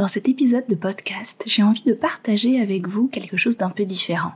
Dans 0.00 0.08
cet 0.08 0.30
épisode 0.30 0.66
de 0.66 0.76
podcast, 0.76 1.42
j'ai 1.44 1.62
envie 1.62 1.82
de 1.82 1.92
partager 1.92 2.58
avec 2.58 2.88
vous 2.88 3.06
quelque 3.08 3.36
chose 3.36 3.58
d'un 3.58 3.68
peu 3.68 3.84
différent. 3.84 4.32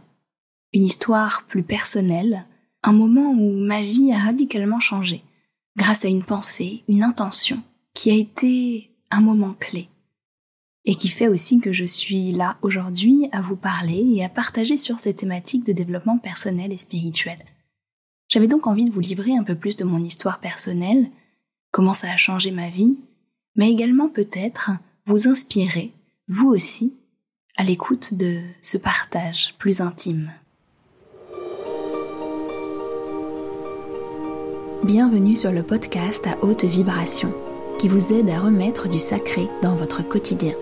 Une 0.74 0.84
histoire 0.84 1.46
plus 1.48 1.62
personnelle, 1.62 2.44
un 2.82 2.92
moment 2.92 3.30
où 3.30 3.60
ma 3.60 3.82
vie 3.82 4.12
a 4.12 4.18
radicalement 4.18 4.78
changé, 4.78 5.24
grâce 5.74 6.04
à 6.04 6.08
une 6.08 6.22
pensée, 6.22 6.84
une 6.86 7.02
intention, 7.02 7.62
qui 7.94 8.10
a 8.10 8.14
été 8.14 8.90
un 9.10 9.22
moment 9.22 9.54
clé, 9.58 9.88
et 10.84 10.96
qui 10.96 11.08
fait 11.08 11.28
aussi 11.28 11.60
que 11.60 11.72
je 11.72 11.86
suis 11.86 12.32
là 12.32 12.58
aujourd'hui 12.60 13.30
à 13.32 13.40
vous 13.40 13.56
parler 13.56 14.06
et 14.16 14.22
à 14.22 14.28
partager 14.28 14.76
sur 14.76 15.00
ces 15.00 15.14
thématiques 15.14 15.64
de 15.64 15.72
développement 15.72 16.18
personnel 16.18 16.74
et 16.74 16.76
spirituel. 16.76 17.38
J'avais 18.28 18.48
donc 18.48 18.66
envie 18.66 18.84
de 18.84 18.92
vous 18.92 19.00
livrer 19.00 19.34
un 19.34 19.44
peu 19.44 19.54
plus 19.54 19.78
de 19.78 19.84
mon 19.84 20.04
histoire 20.04 20.40
personnelle, 20.40 21.08
comment 21.70 21.94
ça 21.94 22.12
a 22.12 22.18
changé 22.18 22.50
ma 22.50 22.68
vie, 22.68 22.98
mais 23.56 23.70
également 23.70 24.10
peut-être 24.10 24.72
vous 25.06 25.28
inspirer, 25.28 25.92
vous 26.28 26.48
aussi, 26.48 26.94
à 27.58 27.62
l'écoute 27.62 28.14
de 28.14 28.38
ce 28.62 28.78
partage 28.78 29.54
plus 29.58 29.82
intime. 29.82 30.32
Bienvenue 34.82 35.36
sur 35.36 35.52
le 35.52 35.62
podcast 35.62 36.26
à 36.26 36.42
haute 36.42 36.64
vibration 36.64 37.34
qui 37.78 37.88
vous 37.88 38.14
aide 38.14 38.30
à 38.30 38.40
remettre 38.40 38.88
du 38.88 38.98
sacré 38.98 39.46
dans 39.60 39.76
votre 39.76 40.08
quotidien. 40.08 40.54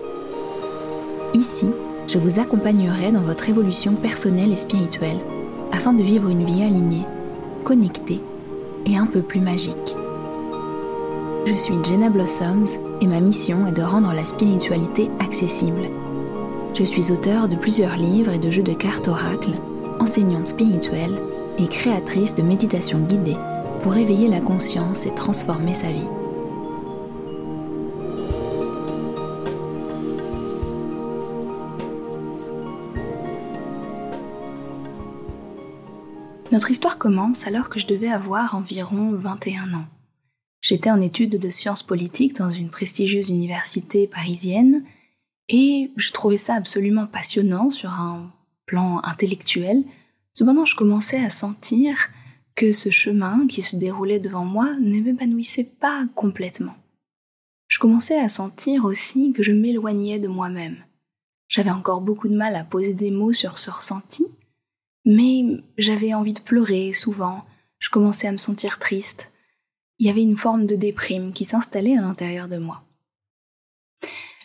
Ici, 1.33 1.67
je 2.09 2.17
vous 2.17 2.39
accompagnerai 2.39 3.13
dans 3.13 3.21
votre 3.21 3.47
évolution 3.47 3.95
personnelle 3.95 4.51
et 4.51 4.57
spirituelle 4.57 5.19
afin 5.71 5.93
de 5.93 6.03
vivre 6.03 6.27
une 6.27 6.43
vie 6.43 6.63
alignée, 6.63 7.05
connectée 7.63 8.19
et 8.87 8.97
un 8.97 9.05
peu 9.05 9.21
plus 9.21 9.39
magique. 9.39 9.95
Je 11.45 11.55
suis 11.55 11.75
Jenna 11.83 12.09
Blossoms 12.09 12.79
et 13.01 13.07
ma 13.07 13.19
mission 13.19 13.67
est 13.67 13.73
de 13.73 13.81
rendre 13.81 14.13
la 14.13 14.23
spiritualité 14.23 15.11
accessible. 15.19 15.89
Je 16.73 16.85
suis 16.85 17.11
auteur 17.11 17.49
de 17.49 17.57
plusieurs 17.57 17.97
livres 17.97 18.31
et 18.31 18.39
de 18.39 18.49
jeux 18.49 18.63
de 18.63 18.73
cartes 18.73 19.09
oracles, 19.09 19.59
enseignante 19.99 20.47
spirituelle 20.47 21.11
et 21.59 21.67
créatrice 21.67 22.33
de 22.35 22.43
méditation 22.43 22.99
guidée 22.99 23.35
pour 23.81 23.93
éveiller 23.97 24.29
la 24.29 24.39
conscience 24.39 25.05
et 25.05 25.13
transformer 25.13 25.73
sa 25.73 25.87
vie. 25.87 26.07
Notre 36.53 36.71
histoire 36.71 36.97
commence 36.97 37.47
alors 37.47 37.67
que 37.67 37.79
je 37.79 37.87
devais 37.87 38.11
avoir 38.11 38.55
environ 38.55 39.11
21 39.11 39.73
ans. 39.73 39.85
J'étais 40.63 40.89
en 40.89 41.01
études 41.01 41.37
de 41.37 41.49
sciences 41.49 41.83
politiques 41.83 42.37
dans 42.37 42.49
une 42.49 42.69
prestigieuse 42.69 43.29
université 43.29 44.07
parisienne 44.07 44.85
et 45.49 45.91
je 45.97 46.11
trouvais 46.13 46.37
ça 46.37 46.55
absolument 46.55 47.05
passionnant 47.05 47.69
sur 47.69 47.89
un 47.89 48.31
plan 48.65 49.01
intellectuel. 49.03 49.83
Cependant, 50.31 50.63
je 50.63 50.77
commençais 50.77 51.21
à 51.21 51.29
sentir 51.29 51.97
que 52.55 52.71
ce 52.71 52.89
chemin 52.89 53.45
qui 53.47 53.61
se 53.61 53.75
déroulait 53.75 54.19
devant 54.19 54.45
moi 54.45 54.73
ne 54.79 55.01
m'épanouissait 55.01 55.65
pas 55.65 56.05
complètement. 56.15 56.75
Je 57.67 57.77
commençais 57.77 58.17
à 58.17 58.29
sentir 58.29 58.85
aussi 58.85 59.33
que 59.33 59.43
je 59.43 59.51
m'éloignais 59.51 60.19
de 60.19 60.29
moi-même. 60.29 60.77
J'avais 61.49 61.71
encore 61.71 61.99
beaucoup 61.99 62.29
de 62.29 62.37
mal 62.37 62.55
à 62.55 62.63
poser 62.63 62.93
des 62.93 63.11
mots 63.11 63.33
sur 63.33 63.57
ce 63.59 63.69
ressenti, 63.69 64.27
mais 65.03 65.43
j'avais 65.77 66.13
envie 66.13 66.33
de 66.33 66.39
pleurer 66.39 66.93
souvent, 66.93 67.43
je 67.79 67.89
commençais 67.89 68.27
à 68.27 68.31
me 68.31 68.37
sentir 68.37 68.79
triste 68.79 69.32
il 69.99 70.07
y 70.07 70.09
avait 70.09 70.23
une 70.23 70.35
forme 70.35 70.65
de 70.65 70.75
déprime 70.75 71.33
qui 71.33 71.45
s'installait 71.45 71.97
à 71.97 72.01
l'intérieur 72.01 72.47
de 72.47 72.57
moi. 72.57 72.83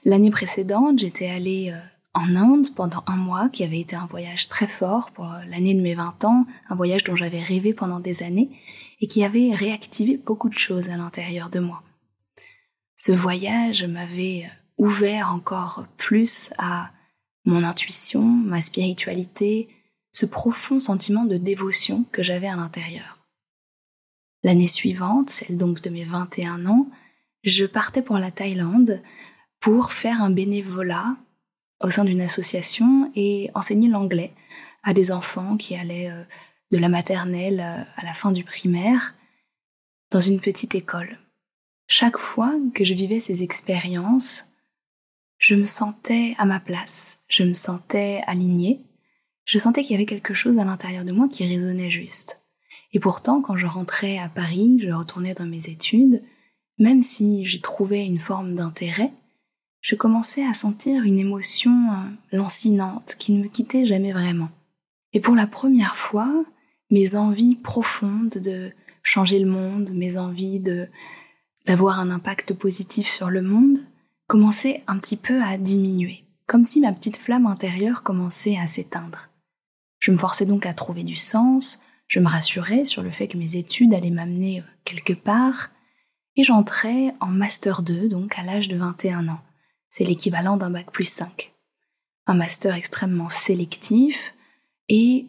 L'année 0.04 0.30
précédente, 0.30 0.98
j'étais 0.98 1.28
allée 1.28 1.72
euh, 1.72 1.80
en 2.14 2.34
Inde 2.34 2.66
pendant 2.74 3.02
un 3.06 3.16
mois, 3.16 3.48
qui 3.48 3.64
avait 3.64 3.80
été 3.80 3.96
un 3.96 4.06
voyage 4.06 4.48
très 4.48 4.66
fort 4.66 5.10
pour 5.10 5.32
euh, 5.32 5.44
l'année 5.48 5.74
de 5.74 5.80
mes 5.80 5.94
20 5.94 6.24
ans, 6.24 6.46
un 6.68 6.74
voyage 6.74 7.04
dont 7.04 7.16
j'avais 7.16 7.42
rêvé 7.42 7.74
pendant 7.74 8.00
des 8.00 8.22
années 8.22 8.50
et 9.00 9.08
qui 9.08 9.24
avait 9.24 9.52
réactivé 9.52 10.16
beaucoup 10.16 10.48
de 10.48 10.58
choses 10.58 10.88
à 10.88 10.96
l'intérieur 10.96 11.50
de 11.50 11.60
moi. 11.60 11.82
Ce 12.96 13.12
voyage 13.12 13.84
m'avait 13.84 14.44
euh, 14.44 14.84
ouvert 14.84 15.32
encore 15.32 15.86
plus 15.96 16.52
à 16.58 16.90
mon 17.44 17.64
intuition, 17.64 18.22
ma 18.22 18.60
spiritualité, 18.60 19.68
ce 20.12 20.26
profond 20.26 20.80
sentiment 20.80 21.24
de 21.24 21.36
dévotion 21.36 22.04
que 22.12 22.22
j'avais 22.22 22.48
à 22.48 22.56
l'intérieur. 22.56 23.17
L'année 24.42 24.68
suivante, 24.68 25.30
celle 25.30 25.56
donc 25.56 25.82
de 25.82 25.90
mes 25.90 26.04
21 26.04 26.66
ans, 26.66 26.88
je 27.42 27.64
partais 27.64 28.02
pour 28.02 28.18
la 28.18 28.30
Thaïlande 28.30 29.02
pour 29.60 29.92
faire 29.92 30.22
un 30.22 30.30
bénévolat 30.30 31.16
au 31.80 31.90
sein 31.90 32.04
d'une 32.04 32.20
association 32.20 33.10
et 33.14 33.50
enseigner 33.54 33.88
l'anglais 33.88 34.32
à 34.82 34.94
des 34.94 35.12
enfants 35.12 35.56
qui 35.56 35.74
allaient 35.74 36.10
euh, 36.10 36.24
de 36.70 36.78
la 36.78 36.88
maternelle 36.88 37.60
euh, 37.60 37.82
à 37.96 38.04
la 38.04 38.12
fin 38.12 38.32
du 38.32 38.44
primaire 38.44 39.14
dans 40.10 40.20
une 40.20 40.40
petite 40.40 40.74
école. 40.74 41.18
Chaque 41.86 42.18
fois 42.18 42.54
que 42.74 42.84
je 42.84 42.94
vivais 42.94 43.20
ces 43.20 43.42
expériences, 43.42 44.46
je 45.38 45.54
me 45.54 45.64
sentais 45.64 46.34
à 46.38 46.44
ma 46.44 46.60
place, 46.60 47.20
je 47.28 47.44
me 47.44 47.54
sentais 47.54 48.22
alignée, 48.26 48.82
je 49.44 49.58
sentais 49.58 49.82
qu'il 49.82 49.92
y 49.92 49.94
avait 49.94 50.06
quelque 50.06 50.34
chose 50.34 50.58
à 50.58 50.64
l'intérieur 50.64 51.04
de 51.04 51.12
moi 51.12 51.28
qui 51.28 51.46
résonnait 51.46 51.90
juste. 51.90 52.42
Et 52.92 53.00
pourtant, 53.00 53.42
quand 53.42 53.56
je 53.56 53.66
rentrais 53.66 54.18
à 54.18 54.28
Paris, 54.28 54.78
je 54.82 54.90
retournais 54.90 55.34
dans 55.34 55.46
mes 55.46 55.68
études, 55.68 56.22
même 56.78 57.02
si 57.02 57.44
j'y 57.44 57.60
trouvais 57.60 58.06
une 58.06 58.18
forme 58.18 58.54
d'intérêt, 58.54 59.12
je 59.80 59.94
commençais 59.94 60.44
à 60.44 60.54
sentir 60.54 61.04
une 61.04 61.18
émotion 61.18 61.72
euh, 61.72 62.36
lancinante 62.36 63.16
qui 63.18 63.32
ne 63.32 63.42
me 63.42 63.48
quittait 63.48 63.86
jamais 63.86 64.12
vraiment. 64.12 64.50
Et 65.12 65.20
pour 65.20 65.34
la 65.34 65.46
première 65.46 65.96
fois, 65.96 66.44
mes 66.90 67.16
envies 67.16 67.56
profondes 67.56 68.38
de 68.38 68.70
changer 69.02 69.38
le 69.38 69.50
monde, 69.50 69.90
mes 69.94 70.18
envies 70.18 70.60
de 70.60 70.88
d'avoir 71.66 72.00
un 72.00 72.10
impact 72.10 72.54
positif 72.54 73.08
sur 73.08 73.28
le 73.28 73.42
monde, 73.42 73.78
commençaient 74.26 74.82
un 74.86 74.98
petit 74.98 75.16
peu 75.16 75.42
à 75.42 75.58
diminuer, 75.58 76.24
comme 76.46 76.64
si 76.64 76.80
ma 76.80 76.92
petite 76.92 77.18
flamme 77.18 77.46
intérieure 77.46 78.02
commençait 78.02 78.56
à 78.56 78.66
s'éteindre. 78.66 79.28
Je 79.98 80.10
me 80.10 80.16
forçais 80.16 80.46
donc 80.46 80.64
à 80.64 80.72
trouver 80.72 81.02
du 81.02 81.16
sens, 81.16 81.82
je 82.08 82.20
me 82.20 82.28
rassurais 82.28 82.84
sur 82.84 83.02
le 83.02 83.10
fait 83.10 83.28
que 83.28 83.38
mes 83.38 83.56
études 83.56 83.94
allaient 83.94 84.10
m'amener 84.10 84.60
euh, 84.60 84.64
quelque 84.84 85.12
part, 85.12 85.70
et 86.36 86.42
j'entrais 86.42 87.14
en 87.20 87.28
Master 87.28 87.82
2, 87.82 88.08
donc 88.08 88.38
à 88.38 88.42
l'âge 88.42 88.68
de 88.68 88.76
21 88.76 89.28
ans. 89.28 89.40
C'est 89.90 90.04
l'équivalent 90.04 90.56
d'un 90.56 90.70
bac 90.70 90.90
plus 90.90 91.08
5. 91.08 91.52
Un 92.26 92.34
master 92.34 92.74
extrêmement 92.74 93.28
sélectif, 93.28 94.34
et 94.88 95.26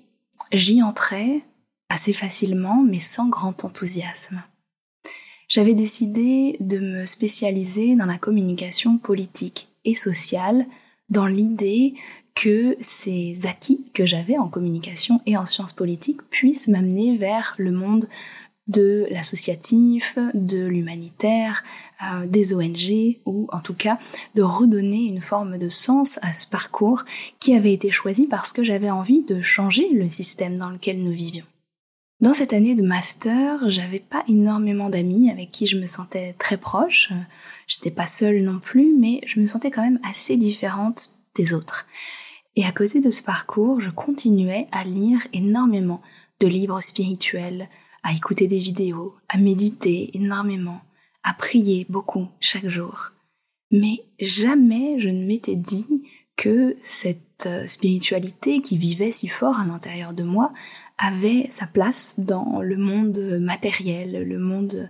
j'y 0.51 0.81
entrais 0.81 1.41
assez 1.89 2.13
facilement, 2.13 2.83
mais 2.83 2.99
sans 2.99 3.27
grand 3.27 3.65
enthousiasme. 3.65 4.43
J'avais 5.47 5.73
décidé 5.73 6.57
de 6.59 6.77
me 6.77 7.05
spécialiser 7.05 7.95
dans 7.95 8.05
la 8.05 8.19
communication 8.19 8.99
politique 8.99 9.69
et 9.83 9.95
sociale, 9.95 10.67
dans 11.09 11.25
l'idée 11.25 11.95
que 12.39 12.77
ces 12.79 13.45
acquis 13.47 13.91
que 13.93 14.05
j'avais 14.05 14.37
en 14.37 14.47
communication 14.47 15.19
et 15.25 15.35
en 15.35 15.45
sciences 15.45 15.73
politiques 15.73 16.21
puissent 16.29 16.69
m'amener 16.69 17.17
vers 17.17 17.53
le 17.57 17.71
monde 17.71 18.05
de 18.67 19.07
l'associatif, 19.11 20.17
de 20.33 20.65
l'humanitaire, 20.65 21.65
euh, 22.01 22.27
des 22.27 22.53
ONG, 22.53 23.19
ou 23.25 23.49
en 23.51 23.59
tout 23.59 23.73
cas 23.73 23.99
de 24.35 24.41
redonner 24.41 25.03
une 25.03 25.19
forme 25.19 25.57
de 25.57 25.67
sens 25.67 26.17
à 26.21 26.31
ce 26.31 26.47
parcours 26.47 27.03
qui 27.41 27.53
avait 27.53 27.73
été 27.73 27.91
choisi 27.91 28.25
parce 28.25 28.53
que 28.53 28.63
j'avais 28.63 28.89
envie 28.89 29.23
de 29.23 29.41
changer 29.41 29.89
le 29.91 30.07
système 30.07 30.57
dans 30.57 30.69
lequel 30.69 31.03
nous 31.03 31.11
vivions. 31.11 31.45
Dans 32.21 32.33
cette 32.33 32.53
année 32.53 32.75
de 32.75 32.83
master, 32.83 33.69
j'avais 33.69 33.99
pas 33.99 34.23
énormément 34.29 34.89
d'amis 34.89 35.29
avec 35.29 35.51
qui 35.51 35.65
je 35.65 35.77
me 35.77 35.87
sentais 35.87 36.35
très 36.39 36.57
proche. 36.57 37.11
J'étais 37.67 37.91
pas 37.91 38.07
seule 38.07 38.43
non 38.43 38.59
plus, 38.59 38.95
mais 38.97 39.19
je 39.25 39.41
me 39.41 39.47
sentais 39.47 39.71
quand 39.71 39.83
même 39.83 39.99
assez 40.03 40.37
différente 40.37 41.09
des 41.35 41.53
autres. 41.53 41.85
Et 42.55 42.65
à 42.65 42.71
côté 42.71 42.99
de 42.99 43.09
ce 43.09 43.23
parcours, 43.23 43.79
je 43.79 43.89
continuais 43.89 44.67
à 44.71 44.83
lire 44.83 45.25
énormément 45.33 46.01
de 46.39 46.47
livres 46.47 46.81
spirituels, 46.81 47.69
à 48.03 48.13
écouter 48.13 48.47
des 48.47 48.59
vidéos, 48.59 49.15
à 49.27 49.37
méditer 49.37 50.15
énormément, 50.15 50.81
à 51.23 51.33
prier 51.33 51.85
beaucoup 51.89 52.27
chaque 52.39 52.67
jour. 52.67 53.11
Mais 53.71 54.05
jamais 54.19 54.99
je 54.99 55.09
ne 55.09 55.25
m'étais 55.25 55.55
dit 55.55 56.03
que 56.35 56.77
cette 56.81 57.45
euh, 57.45 57.67
spiritualité 57.67 58.61
qui 58.61 58.77
vivait 58.77 59.11
si 59.11 59.27
fort 59.27 59.59
à 59.59 59.65
l'intérieur 59.65 60.13
de 60.13 60.23
moi 60.23 60.53
avait 60.97 61.47
sa 61.49 61.67
place 61.67 62.15
dans 62.17 62.61
le 62.61 62.77
monde 62.77 63.39
matériel, 63.39 64.23
le 64.27 64.39
monde 64.39 64.89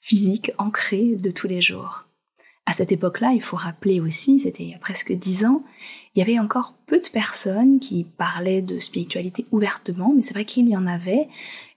physique 0.00 0.50
ancré 0.58 1.16
de 1.16 1.30
tous 1.30 1.46
les 1.46 1.60
jours. 1.60 2.09
À 2.66 2.72
cette 2.72 2.92
époque-là, 2.92 3.32
il 3.34 3.42
faut 3.42 3.56
rappeler 3.56 4.00
aussi, 4.00 4.38
c'était 4.38 4.62
il 4.62 4.70
y 4.70 4.74
a 4.74 4.78
presque 4.78 5.12
dix 5.12 5.44
ans, 5.44 5.64
il 6.14 6.20
y 6.20 6.22
avait 6.22 6.38
encore 6.38 6.74
peu 6.86 7.00
de 7.00 7.08
personnes 7.08 7.80
qui 7.80 8.04
parlaient 8.04 8.62
de 8.62 8.78
spiritualité 8.78 9.46
ouvertement, 9.50 10.12
mais 10.14 10.22
c'est 10.22 10.34
vrai 10.34 10.44
qu'il 10.44 10.68
y 10.68 10.76
en 10.76 10.86
avait. 10.86 11.28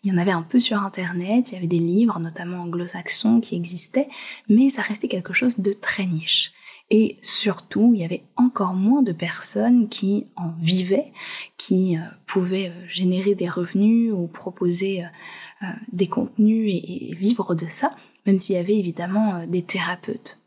Il 0.04 0.12
y 0.12 0.16
en 0.16 0.18
avait 0.18 0.32
un 0.32 0.42
peu 0.44 0.60
sur 0.60 0.78
Internet, 0.84 1.52
il 1.52 1.56
y 1.56 1.58
avait 1.58 1.68
des 1.68 1.80
livres, 1.80 2.20
notamment 2.20 2.62
anglo-saxons, 2.62 3.42
qui 3.42 3.56
existaient, 3.56 4.08
mais 4.50 4.70
ça 4.70 4.82
restait 4.82 5.08
quelque 5.08 5.34
chose 5.34 5.60
de 5.60 5.72
très 5.72 6.06
niche. 6.06 6.52
Et 6.90 7.18
surtout, 7.22 7.94
il 7.94 8.02
y 8.02 8.06
avait 8.06 8.24
encore 8.36 8.74
moins 8.74 9.02
de 9.02 9.14
personnes 9.14 9.90
qui 9.90 10.28
en 10.36 10.52
vivaient, 10.60 11.12
qui 11.58 11.98
euh, 11.98 12.02
pouvaient 12.28 12.70
euh, 12.70 12.88
générer 12.88 13.36
des 13.36 13.50
revenus 13.50 14.12
ou 14.14 14.28
proposer 14.28 15.04
euh, 15.04 15.66
des 15.92 16.08
contenus 16.08 16.70
et, 16.72 17.16
vivre 17.16 17.56
de 17.56 17.66
ça, 17.66 17.96
même 18.26 18.38
s'il 18.38 18.56
y 18.56 18.60
avait 18.60 18.78
évidemment 18.78 19.48
des 19.48 19.64
thérapeutes. 19.64 20.43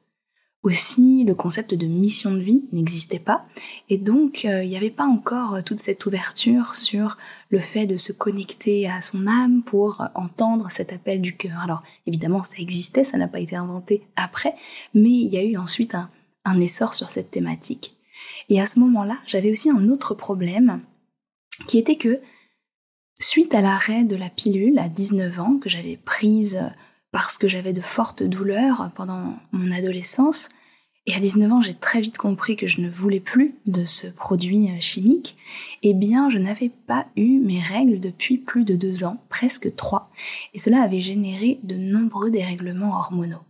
Aussi, 0.62 1.22
le 1.24 1.34
concept 1.34 1.74
de 1.74 1.86
mission 1.86 2.32
de 2.32 2.40
vie 2.40 2.64
n'existait 2.72 3.20
pas, 3.20 3.46
et 3.88 3.98
donc 3.98 4.42
il 4.42 4.68
n'y 4.68 4.76
avait 4.76 4.90
pas 4.90 5.06
encore 5.06 5.62
toute 5.62 5.78
cette 5.78 6.04
ouverture 6.06 6.74
sur 6.74 7.18
le 7.50 7.60
fait 7.60 7.86
de 7.86 7.96
se 7.96 8.12
connecter 8.12 8.88
à 8.88 9.00
son 9.00 9.28
âme 9.28 9.62
pour 9.62 10.02
entendre 10.16 10.68
cet 10.70 10.92
appel 10.92 11.20
du 11.20 11.36
cœur. 11.36 11.60
Alors 11.62 11.84
évidemment, 12.06 12.42
ça 12.42 12.56
existait, 12.58 13.04
ça 13.04 13.16
n'a 13.16 13.28
pas 13.28 13.38
été 13.38 13.54
inventé 13.54 14.08
après, 14.16 14.56
mais 14.92 15.10
il 15.10 15.32
y 15.32 15.36
a 15.36 15.44
eu 15.44 15.56
ensuite 15.56 15.94
un, 15.94 16.10
un 16.46 16.58
essor 16.60 16.94
sur 16.94 17.10
cette 17.10 17.30
thématique. 17.30 17.96
Et 18.48 18.60
à 18.60 18.66
ce 18.66 18.78
moment-là, 18.80 19.18
j'avais 19.26 19.50
aussi 19.50 19.68
un 19.68 19.88
autre 19.88 20.14
problème, 20.14 20.80
qui 21.66 21.78
était 21.78 21.96
que, 21.96 22.20
suite 23.18 23.54
à 23.54 23.60
l'arrêt 23.60 24.04
de 24.04 24.16
la 24.16 24.30
pilule 24.30 24.78
à 24.78 24.88
19 24.88 25.40
ans, 25.40 25.58
que 25.58 25.68
j'avais 25.68 25.96
prise 25.96 26.62
parce 27.12 27.38
que 27.38 27.48
j'avais 27.48 27.72
de 27.72 27.80
fortes 27.80 28.22
douleurs 28.22 28.90
pendant 28.94 29.38
mon 29.52 29.72
adolescence, 29.72 30.48
et 31.08 31.14
à 31.14 31.20
19 31.20 31.52
ans, 31.52 31.60
j'ai 31.60 31.74
très 31.74 32.00
vite 32.00 32.18
compris 32.18 32.56
que 32.56 32.66
je 32.66 32.80
ne 32.80 32.90
voulais 32.90 33.20
plus 33.20 33.54
de 33.66 33.84
ce 33.84 34.08
produit 34.08 34.68
chimique, 34.80 35.36
eh 35.84 35.94
bien, 35.94 36.28
je 36.28 36.38
n'avais 36.38 36.68
pas 36.68 37.06
eu 37.16 37.38
mes 37.38 37.60
règles 37.60 38.00
depuis 38.00 38.38
plus 38.38 38.64
de 38.64 38.74
deux 38.74 39.04
ans, 39.04 39.22
presque 39.28 39.74
trois, 39.76 40.10
et 40.52 40.58
cela 40.58 40.82
avait 40.82 41.00
généré 41.00 41.60
de 41.62 41.76
nombreux 41.76 42.30
dérèglements 42.30 42.98
hormonaux. 42.98 43.44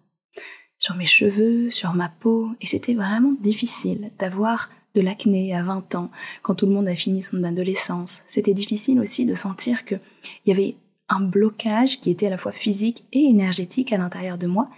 Sur 0.77 0.97
mes 0.97 1.07
cheveux, 1.07 1.71
sur 1.71 1.95
ma 1.95 2.11
peau, 2.11 2.51
et 2.61 2.67
c'était 2.67 2.95
vraiment 2.95 3.33
difficile 3.41 4.13
d'avoir 4.19 4.69
de 4.95 5.01
l'acné 5.01 5.55
à 5.55 5.63
20 5.63 5.95
ans, 5.95 6.11
quand 6.43 6.57
tout 6.57 6.67
le 6.67 6.73
monde 6.73 6.89
a 6.89 6.95
fini 6.95 7.23
son 7.23 7.43
adolescence. 7.43 8.23
C'était 8.27 8.55
difficile 8.55 9.01
aussi 9.01 9.25
de 9.25 9.35
sentir 9.35 9.87
qu'il 9.87 10.01
y 10.45 10.53
avait 10.53 10.77
un 11.09 11.21
blocage 11.21 12.01
qui 12.01 12.11
était 12.11 12.27
à 12.27 12.31
la 12.31 12.39
fois 12.39 12.53
physique 12.53 13.05
et 13.13 13.25
énergétique 13.25 13.93
à 13.93 13.99
l'intérieur 13.99 14.39
de 14.39 14.47
moi, 14.47 14.69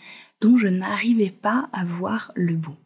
dont 0.40 0.56
je 0.56 0.68
n'arrivais 0.68 1.30
pas 1.30 1.68
à 1.72 1.84
voir 1.84 2.32
le 2.34 2.54
bout. 2.54 2.76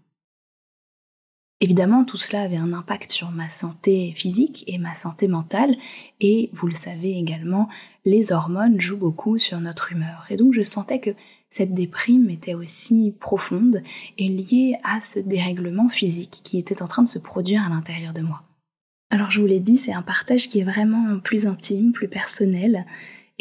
Évidemment, 1.60 2.04
tout 2.04 2.16
cela 2.16 2.42
avait 2.42 2.56
un 2.56 2.72
impact 2.72 3.12
sur 3.12 3.30
ma 3.30 3.48
santé 3.48 4.12
physique 4.16 4.64
et 4.66 4.78
ma 4.78 4.94
santé 4.94 5.28
mentale, 5.28 5.76
et 6.18 6.50
vous 6.52 6.66
le 6.66 6.74
savez 6.74 7.16
également, 7.16 7.68
les 8.04 8.32
hormones 8.32 8.80
jouent 8.80 8.96
beaucoup 8.96 9.38
sur 9.38 9.60
notre 9.60 9.92
humeur. 9.92 10.26
Et 10.28 10.36
donc 10.36 10.54
je 10.54 10.62
sentais 10.62 10.98
que 10.98 11.10
cette 11.48 11.72
déprime 11.72 12.30
était 12.30 12.54
aussi 12.54 13.14
profonde 13.20 13.82
et 14.18 14.28
liée 14.28 14.76
à 14.82 15.00
ce 15.00 15.20
dérèglement 15.20 15.88
physique 15.88 16.40
qui 16.42 16.58
était 16.58 16.82
en 16.82 16.88
train 16.88 17.04
de 17.04 17.08
se 17.08 17.20
produire 17.20 17.64
à 17.64 17.68
l'intérieur 17.68 18.12
de 18.12 18.22
moi. 18.22 18.42
Alors 19.10 19.30
je 19.30 19.40
vous 19.40 19.46
l'ai 19.46 19.60
dit, 19.60 19.76
c'est 19.76 19.92
un 19.92 20.02
partage 20.02 20.48
qui 20.48 20.58
est 20.58 20.64
vraiment 20.64 21.20
plus 21.20 21.46
intime, 21.46 21.92
plus 21.92 22.08
personnel, 22.08 22.86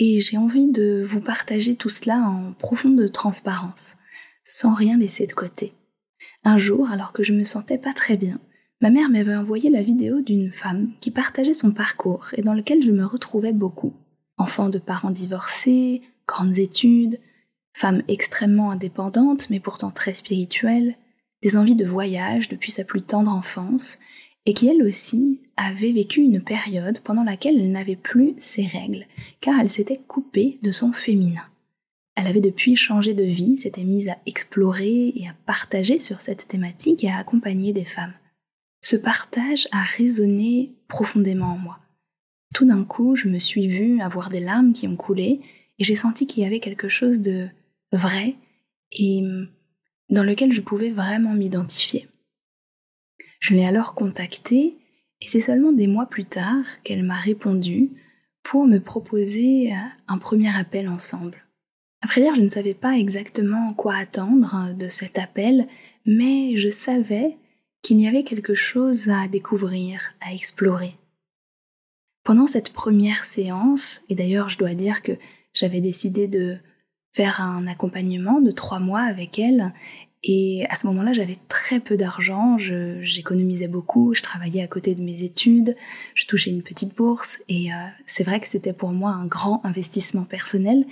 et 0.03 0.19
j'ai 0.19 0.35
envie 0.35 0.65
de 0.65 1.03
vous 1.05 1.21
partager 1.21 1.75
tout 1.75 1.89
cela 1.89 2.17
en 2.17 2.53
profonde 2.53 3.11
transparence, 3.11 3.97
sans 4.43 4.73
rien 4.73 4.97
laisser 4.97 5.27
de 5.27 5.33
côté. 5.33 5.73
Un 6.43 6.57
jour, 6.57 6.89
alors 6.89 7.13
que 7.13 7.21
je 7.21 7.33
me 7.33 7.43
sentais 7.43 7.77
pas 7.77 7.93
très 7.93 8.17
bien, 8.17 8.39
ma 8.81 8.89
mère 8.89 9.11
m'avait 9.11 9.35
envoyé 9.35 9.69
la 9.69 9.83
vidéo 9.83 10.21
d'une 10.21 10.51
femme 10.51 10.91
qui 11.01 11.11
partageait 11.11 11.53
son 11.53 11.71
parcours 11.71 12.29
et 12.35 12.41
dans 12.41 12.55
lequel 12.55 12.81
je 12.81 12.91
me 12.91 13.05
retrouvais 13.05 13.53
beaucoup. 13.53 13.93
Enfant 14.37 14.69
de 14.69 14.79
parents 14.79 15.11
divorcés, 15.11 16.01
grandes 16.27 16.57
études, 16.57 17.19
femme 17.71 18.01
extrêmement 18.07 18.71
indépendante 18.71 19.51
mais 19.51 19.59
pourtant 19.59 19.91
très 19.91 20.15
spirituelle, 20.15 20.95
des 21.43 21.57
envies 21.57 21.75
de 21.75 21.85
voyage 21.85 22.49
depuis 22.49 22.71
sa 22.71 22.85
plus 22.85 23.03
tendre 23.03 23.31
enfance, 23.31 23.99
et 24.45 24.53
qui 24.53 24.67
elle 24.67 24.83
aussi 24.83 25.41
avait 25.55 25.91
vécu 25.91 26.21
une 26.21 26.41
période 26.41 26.99
pendant 26.99 27.23
laquelle 27.23 27.59
elle 27.59 27.71
n'avait 27.71 27.95
plus 27.95 28.33
ses 28.37 28.65
règles, 28.65 29.05
car 29.39 29.59
elle 29.59 29.69
s'était 29.69 30.01
coupée 30.07 30.59
de 30.63 30.71
son 30.71 30.91
féminin. 30.91 31.45
Elle 32.15 32.27
avait 32.27 32.41
depuis 32.41 32.75
changé 32.75 33.13
de 33.13 33.23
vie, 33.23 33.57
s'était 33.57 33.83
mise 33.83 34.09
à 34.09 34.17
explorer 34.25 35.13
et 35.15 35.27
à 35.27 35.35
partager 35.45 35.99
sur 35.99 36.21
cette 36.21 36.47
thématique 36.47 37.03
et 37.03 37.09
à 37.09 37.17
accompagner 37.17 37.73
des 37.73 37.85
femmes. 37.85 38.13
Ce 38.81 38.95
partage 38.95 39.67
a 39.71 39.83
résonné 39.83 40.71
profondément 40.87 41.53
en 41.53 41.57
moi. 41.57 41.79
Tout 42.53 42.65
d'un 42.65 42.83
coup, 42.83 43.15
je 43.15 43.29
me 43.29 43.39
suis 43.39 43.67
vue 43.67 44.01
avoir 44.01 44.29
des 44.29 44.39
larmes 44.39 44.73
qui 44.73 44.87
ont 44.87 44.97
coulé 44.97 45.39
et 45.79 45.83
j'ai 45.83 45.95
senti 45.95 46.27
qu'il 46.27 46.43
y 46.43 46.45
avait 46.45 46.59
quelque 46.59 46.89
chose 46.89 47.21
de 47.21 47.47
vrai 47.91 48.35
et 48.91 49.23
dans 50.09 50.23
lequel 50.23 50.51
je 50.51 50.61
pouvais 50.61 50.91
vraiment 50.91 51.33
m'identifier. 51.33 52.07
Je 53.41 53.55
l'ai 53.55 53.65
alors 53.65 53.95
contactée 53.95 54.77
et 55.19 55.27
c'est 55.27 55.41
seulement 55.41 55.73
des 55.73 55.87
mois 55.87 56.05
plus 56.05 56.25
tard 56.25 56.63
qu'elle 56.83 57.03
m'a 57.03 57.19
répondu 57.19 57.89
pour 58.43 58.65
me 58.65 58.79
proposer 58.79 59.73
un 60.07 60.17
premier 60.17 60.55
appel 60.55 60.87
ensemble. 60.87 61.43
À 62.01 62.07
vrai 62.07 62.21
dire, 62.21 62.35
je 62.35 62.41
ne 62.41 62.49
savais 62.49 62.73
pas 62.73 62.97
exactement 62.97 63.73
quoi 63.73 63.95
attendre 63.95 64.73
de 64.77 64.87
cet 64.87 65.17
appel, 65.17 65.67
mais 66.05 66.55
je 66.55 66.69
savais 66.69 67.37
qu'il 67.81 67.99
y 67.99 68.07
avait 68.07 68.23
quelque 68.23 68.55
chose 68.55 69.09
à 69.09 69.27
découvrir, 69.27 70.13
à 70.21 70.33
explorer. 70.33 70.95
Pendant 72.23 72.47
cette 72.47 72.73
première 72.73 73.25
séance, 73.25 74.01
et 74.09 74.15
d'ailleurs 74.15 74.49
je 74.49 74.59
dois 74.59 74.75
dire 74.75 75.01
que 75.01 75.13
j'avais 75.53 75.81
décidé 75.81 76.27
de 76.27 76.57
faire 77.13 77.41
un 77.41 77.67
accompagnement 77.67 78.39
de 78.39 78.51
trois 78.51 78.79
mois 78.79 79.01
avec 79.01 79.37
elle. 79.39 79.73
Et 80.23 80.65
à 80.69 80.75
ce 80.75 80.85
moment-là, 80.87 81.13
j'avais 81.13 81.37
très 81.47 81.79
peu 81.79 81.97
d'argent, 81.97 82.57
j'économisais 82.59 83.67
beaucoup, 83.67 84.13
je 84.13 84.21
travaillais 84.21 84.61
à 84.61 84.67
côté 84.67 84.93
de 84.93 85.01
mes 85.01 85.23
études, 85.23 85.75
je 86.13 86.27
touchais 86.27 86.51
une 86.51 86.61
petite 86.61 86.95
bourse 86.95 87.39
et 87.49 87.73
euh, 87.73 87.77
c'est 88.05 88.23
vrai 88.23 88.39
que 88.39 88.47
c'était 88.47 88.73
pour 88.73 88.91
moi 88.91 89.11
un 89.11 89.25
grand 89.25 89.61
investissement 89.65 90.23
personnel. 90.23 90.85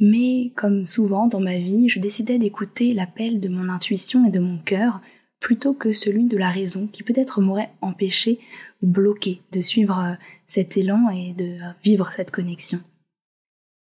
Mais 0.00 0.50
comme 0.56 0.84
souvent 0.84 1.28
dans 1.28 1.38
ma 1.38 1.58
vie, 1.58 1.88
je 1.88 2.00
décidais 2.00 2.38
d'écouter 2.38 2.92
l'appel 2.92 3.38
de 3.38 3.48
mon 3.48 3.68
intuition 3.68 4.24
et 4.24 4.30
de 4.30 4.40
mon 4.40 4.58
cœur 4.58 5.00
plutôt 5.38 5.74
que 5.74 5.92
celui 5.92 6.26
de 6.26 6.36
la 6.36 6.50
raison 6.50 6.88
qui 6.88 7.04
peut-être 7.04 7.40
m'aurait 7.40 7.72
empêché 7.82 8.40
ou 8.80 8.88
bloqué 8.88 9.42
de 9.52 9.60
suivre 9.60 9.98
euh, 10.00 10.14
cet 10.46 10.76
élan 10.76 11.08
et 11.10 11.34
de 11.34 11.56
vivre 11.84 12.10
cette 12.10 12.32
connexion. 12.32 12.80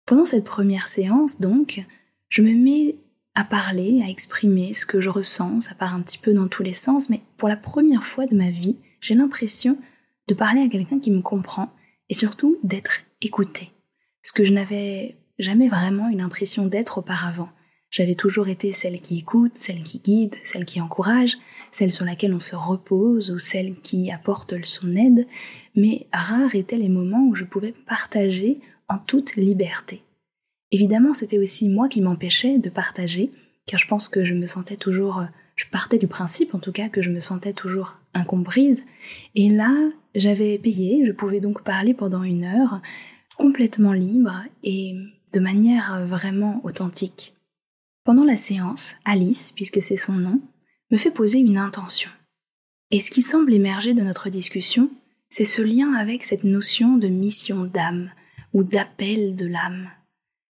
Pendant 0.06 0.24
cette 0.24 0.44
première 0.44 0.88
séance, 0.88 1.40
donc, 1.40 1.84
je 2.28 2.42
me 2.42 2.52
mets 2.52 2.96
à 3.38 3.44
parler, 3.44 4.02
à 4.04 4.10
exprimer 4.10 4.74
ce 4.74 4.84
que 4.84 5.00
je 5.00 5.08
ressens, 5.08 5.60
ça 5.60 5.76
part 5.76 5.94
un 5.94 6.00
petit 6.00 6.18
peu 6.18 6.34
dans 6.34 6.48
tous 6.48 6.64
les 6.64 6.72
sens, 6.72 7.08
mais 7.08 7.20
pour 7.36 7.48
la 7.48 7.56
première 7.56 8.02
fois 8.02 8.26
de 8.26 8.34
ma 8.34 8.50
vie, 8.50 8.78
j'ai 9.00 9.14
l'impression 9.14 9.78
de 10.26 10.34
parler 10.34 10.60
à 10.60 10.68
quelqu'un 10.68 10.98
qui 10.98 11.12
me 11.12 11.22
comprend 11.22 11.70
et 12.08 12.14
surtout 12.14 12.58
d'être 12.64 13.02
écouté. 13.22 13.70
Ce 14.22 14.32
que 14.32 14.44
je 14.44 14.50
n'avais 14.50 15.18
jamais 15.38 15.68
vraiment 15.68 16.08
une 16.08 16.20
impression 16.20 16.66
d'être 16.66 16.98
auparavant. 16.98 17.48
J'avais 17.90 18.16
toujours 18.16 18.48
été 18.48 18.72
celle 18.72 19.00
qui 19.00 19.18
écoute, 19.18 19.52
celle 19.54 19.84
qui 19.84 20.00
guide, 20.00 20.34
celle 20.42 20.64
qui 20.64 20.80
encourage, 20.80 21.38
celle 21.70 21.92
sur 21.92 22.04
laquelle 22.04 22.34
on 22.34 22.40
se 22.40 22.56
repose 22.56 23.30
ou 23.30 23.38
celle 23.38 23.76
qui 23.82 24.10
apporte 24.10 24.64
son 24.64 24.96
aide, 24.96 25.28
mais 25.76 26.08
rares 26.12 26.56
étaient 26.56 26.76
les 26.76 26.88
moments 26.88 27.28
où 27.28 27.36
je 27.36 27.44
pouvais 27.44 27.72
partager 27.86 28.58
en 28.88 28.98
toute 28.98 29.36
liberté. 29.36 30.02
Évidemment, 30.70 31.14
c'était 31.14 31.38
aussi 31.38 31.68
moi 31.68 31.88
qui 31.88 32.00
m'empêchais 32.02 32.58
de 32.58 32.68
partager, 32.70 33.30
car 33.66 33.78
je 33.78 33.86
pense 33.86 34.08
que 34.08 34.24
je 34.24 34.34
me 34.34 34.46
sentais 34.46 34.76
toujours, 34.76 35.24
je 35.56 35.64
partais 35.70 35.98
du 35.98 36.06
principe 36.06 36.54
en 36.54 36.58
tout 36.58 36.72
cas 36.72 36.88
que 36.88 37.02
je 37.02 37.10
me 37.10 37.20
sentais 37.20 37.52
toujours 37.52 37.98
incomprise, 38.14 38.84
et 39.34 39.48
là, 39.48 39.72
j'avais 40.14 40.58
payé, 40.58 41.04
je 41.06 41.12
pouvais 41.12 41.40
donc 41.40 41.62
parler 41.62 41.94
pendant 41.94 42.22
une 42.22 42.44
heure, 42.44 42.80
complètement 43.36 43.92
libre 43.92 44.42
et 44.62 44.94
de 45.32 45.40
manière 45.40 46.04
vraiment 46.06 46.60
authentique. 46.64 47.34
Pendant 48.04 48.24
la 48.24 48.36
séance, 48.36 48.96
Alice, 49.04 49.52
puisque 49.54 49.82
c'est 49.82 49.96
son 49.96 50.14
nom, 50.14 50.40
me 50.90 50.96
fait 50.96 51.10
poser 51.10 51.38
une 51.38 51.58
intention. 51.58 52.10
Et 52.90 53.00
ce 53.00 53.10
qui 53.10 53.22
semble 53.22 53.52
émerger 53.52 53.92
de 53.92 54.02
notre 54.02 54.30
discussion, 54.30 54.90
c'est 55.28 55.44
ce 55.44 55.60
lien 55.60 55.92
avec 55.92 56.24
cette 56.24 56.44
notion 56.44 56.96
de 56.96 57.08
mission 57.08 57.64
d'âme, 57.64 58.10
ou 58.54 58.64
d'appel 58.64 59.36
de 59.36 59.46
l'âme, 59.46 59.90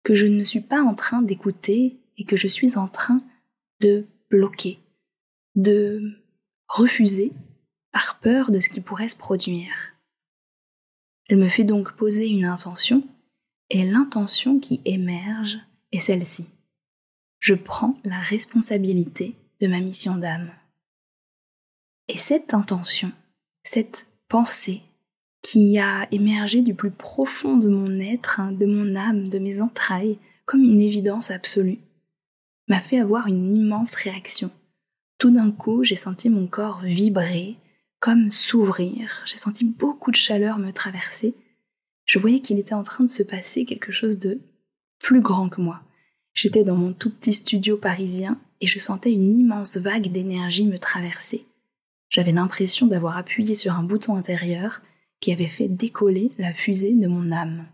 que 0.04 0.16
je 0.16 0.28
ne 0.28 0.44
suis 0.44 0.62
pas 0.62 0.82
en 0.82 0.96
train 0.96 1.22
d'écouter 1.22 2.00
et 2.18 2.26
que 2.26 2.38
je 2.38 2.48
suis 2.48 2.78
en 2.78 2.88
train 2.88 3.20
de 3.82 4.06
bloquer, 4.30 4.80
de 5.56 6.18
refuser 6.68 7.34
par 7.92 8.20
peur 8.20 8.52
de 8.52 8.60
ce 8.60 8.70
qui 8.70 8.82
pourrait 8.82 9.10
se 9.10 9.18
produire. 9.18 9.74
Elle 11.28 11.38
me 11.38 11.50
fait 11.50 11.64
donc 11.64 11.94
poser 11.94 12.28
une 12.28 12.46
intention, 12.46 13.04
et 13.70 13.90
l'intention 13.90 14.60
qui 14.60 14.82
émerge 14.84 15.60
est 15.92 16.00
celle-ci. 16.00 16.48
Je 17.40 17.54
prends 17.54 17.96
la 18.04 18.20
responsabilité 18.20 19.36
de 19.62 19.68
ma 19.68 19.80
mission 19.80 20.18
d'âme. 20.18 20.52
Et 22.08 22.18
cette 22.18 22.54
intention, 22.54 23.12
cette 23.64 24.12
pensée, 24.28 24.82
qui 25.52 25.78
a 25.80 26.08
émergé 26.14 26.62
du 26.62 26.74
plus 26.74 26.92
profond 26.92 27.58
de 27.58 27.68
mon 27.68 28.00
être, 28.00 28.40
hein, 28.40 28.54
de 28.54 28.66
mon 28.66 28.96
âme, 28.96 29.28
de 29.28 29.38
mes 29.38 29.62
entrailles, 29.62 30.18
comme 30.46 30.64
une 30.64 30.80
évidence 30.80 31.30
absolue, 31.30 31.80
m'a 32.70 32.80
fait 32.80 33.00
avoir 33.00 33.28
une 33.28 33.54
immense 33.54 33.96
réaction. 33.96 34.50
Tout 35.18 35.30
d'un 35.30 35.52
coup, 35.52 35.84
j'ai 35.84 35.98
senti 35.98 36.30
mon 36.30 36.48
corps 36.48 36.80
vibrer, 36.80 37.58
comme 38.00 38.32
s'ouvrir. 38.32 39.24
J'ai 39.26 39.36
senti 39.36 39.66
beaucoup 39.66 40.10
de 40.12 40.16
chaleur 40.16 40.58
me 40.58 40.72
traverser. 40.72 41.36
Je 42.06 42.18
voyais 42.18 42.40
qu'il 42.40 42.58
était 42.58 42.74
en 42.74 42.84
train 42.84 43.04
de 43.04 43.10
se 43.10 43.22
passer 43.22 43.66
quelque 43.66 43.92
chose 43.92 44.18
de 44.18 44.40
plus 45.00 45.20
grand 45.20 45.50
que 45.50 45.60
moi. 45.60 45.82
J'étais 46.34 46.64
dans 46.64 46.78
mon 46.78 46.94
tout 46.94 47.10
petit 47.10 47.34
studio 47.34 47.76
parisien 47.76 48.40
et 48.62 48.68
je 48.68 48.80
sentais 48.80 49.12
une 49.12 49.38
immense 49.38 49.76
vague 49.76 50.14
d'énergie 50.14 50.66
me 50.66 50.80
traverser. 50.80 51.46
J'avais 52.08 52.32
l'impression 52.32 52.88
d'avoir 52.88 53.18
appuyé 53.18 53.54
sur 53.54 53.74
un 53.74 53.84
bouton 53.84 54.16
intérieur 54.16 54.80
qui 55.22 55.32
avait 55.32 55.48
fait 55.48 55.70
décoller 55.70 56.32
la 56.38 56.54
fusée 56.54 56.94
de 56.94 57.08
mon 57.08 57.32
âme. 57.32 57.68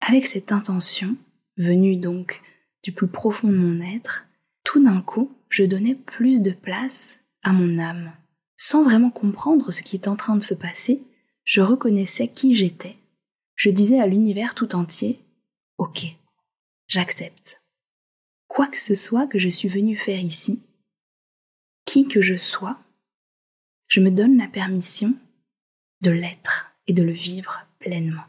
Avec 0.00 0.26
cette 0.26 0.52
intention, 0.52 1.16
venue 1.56 1.96
donc 1.96 2.42
du 2.82 2.92
plus 2.92 3.08
profond 3.08 3.48
de 3.48 3.56
mon 3.56 3.80
être, 3.80 4.28
tout 4.62 4.82
d'un 4.82 5.00
coup, 5.00 5.32
je 5.48 5.64
donnais 5.64 5.94
plus 5.94 6.40
de 6.40 6.52
place 6.52 7.18
à 7.42 7.52
mon 7.52 7.78
âme. 7.78 8.12
Sans 8.56 8.84
vraiment 8.84 9.10
comprendre 9.10 9.72
ce 9.72 9.82
qui 9.82 9.96
est 9.96 10.08
en 10.08 10.16
train 10.16 10.36
de 10.36 10.42
se 10.42 10.54
passer, 10.54 11.02
je 11.44 11.60
reconnaissais 11.60 12.28
qui 12.28 12.54
j'étais. 12.54 12.96
Je 13.54 13.70
disais 13.70 13.98
à 13.98 14.06
l'univers 14.06 14.54
tout 14.54 14.76
entier, 14.76 15.20
Ok, 15.78 16.06
j'accepte. 16.86 17.62
Quoi 18.48 18.66
que 18.68 18.78
ce 18.78 18.94
soit 18.94 19.26
que 19.26 19.38
je 19.38 19.48
suis 19.48 19.68
venu 19.68 19.96
faire 19.96 20.20
ici, 20.20 20.62
qui 21.84 22.08
que 22.08 22.22
je 22.22 22.36
sois, 22.36 22.78
je 23.88 24.00
me 24.00 24.10
donne 24.10 24.38
la 24.38 24.48
permission 24.48 25.14
de 26.00 26.10
l'être 26.10 26.72
et 26.86 26.92
de 26.92 27.02
le 27.02 27.12
vivre 27.12 27.66
pleinement. 27.78 28.24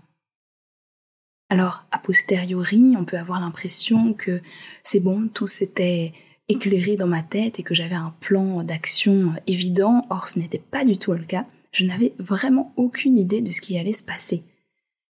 Alors, 1.49 1.85
a 1.91 1.99
posteriori, 1.99 2.95
on 2.97 3.05
peut 3.05 3.17
avoir 3.17 3.39
l'impression 3.39 4.13
que 4.13 4.41
c'est 4.83 4.99
bon, 4.99 5.29
tout 5.29 5.47
s'était 5.47 6.11
éclairé 6.49 6.97
dans 6.97 7.07
ma 7.07 7.23
tête 7.23 7.59
et 7.59 7.63
que 7.63 7.75
j'avais 7.75 7.95
un 7.95 8.13
plan 8.19 8.63
d'action 8.63 9.33
évident, 9.47 10.05
or 10.09 10.27
ce 10.27 10.39
n'était 10.39 10.57
pas 10.59 10.83
du 10.83 10.97
tout 10.97 11.13
le 11.13 11.23
cas. 11.23 11.45
Je 11.71 11.85
n'avais 11.85 12.13
vraiment 12.19 12.73
aucune 12.75 13.17
idée 13.17 13.41
de 13.41 13.51
ce 13.51 13.61
qui 13.61 13.77
allait 13.77 13.93
se 13.93 14.03
passer, 14.03 14.43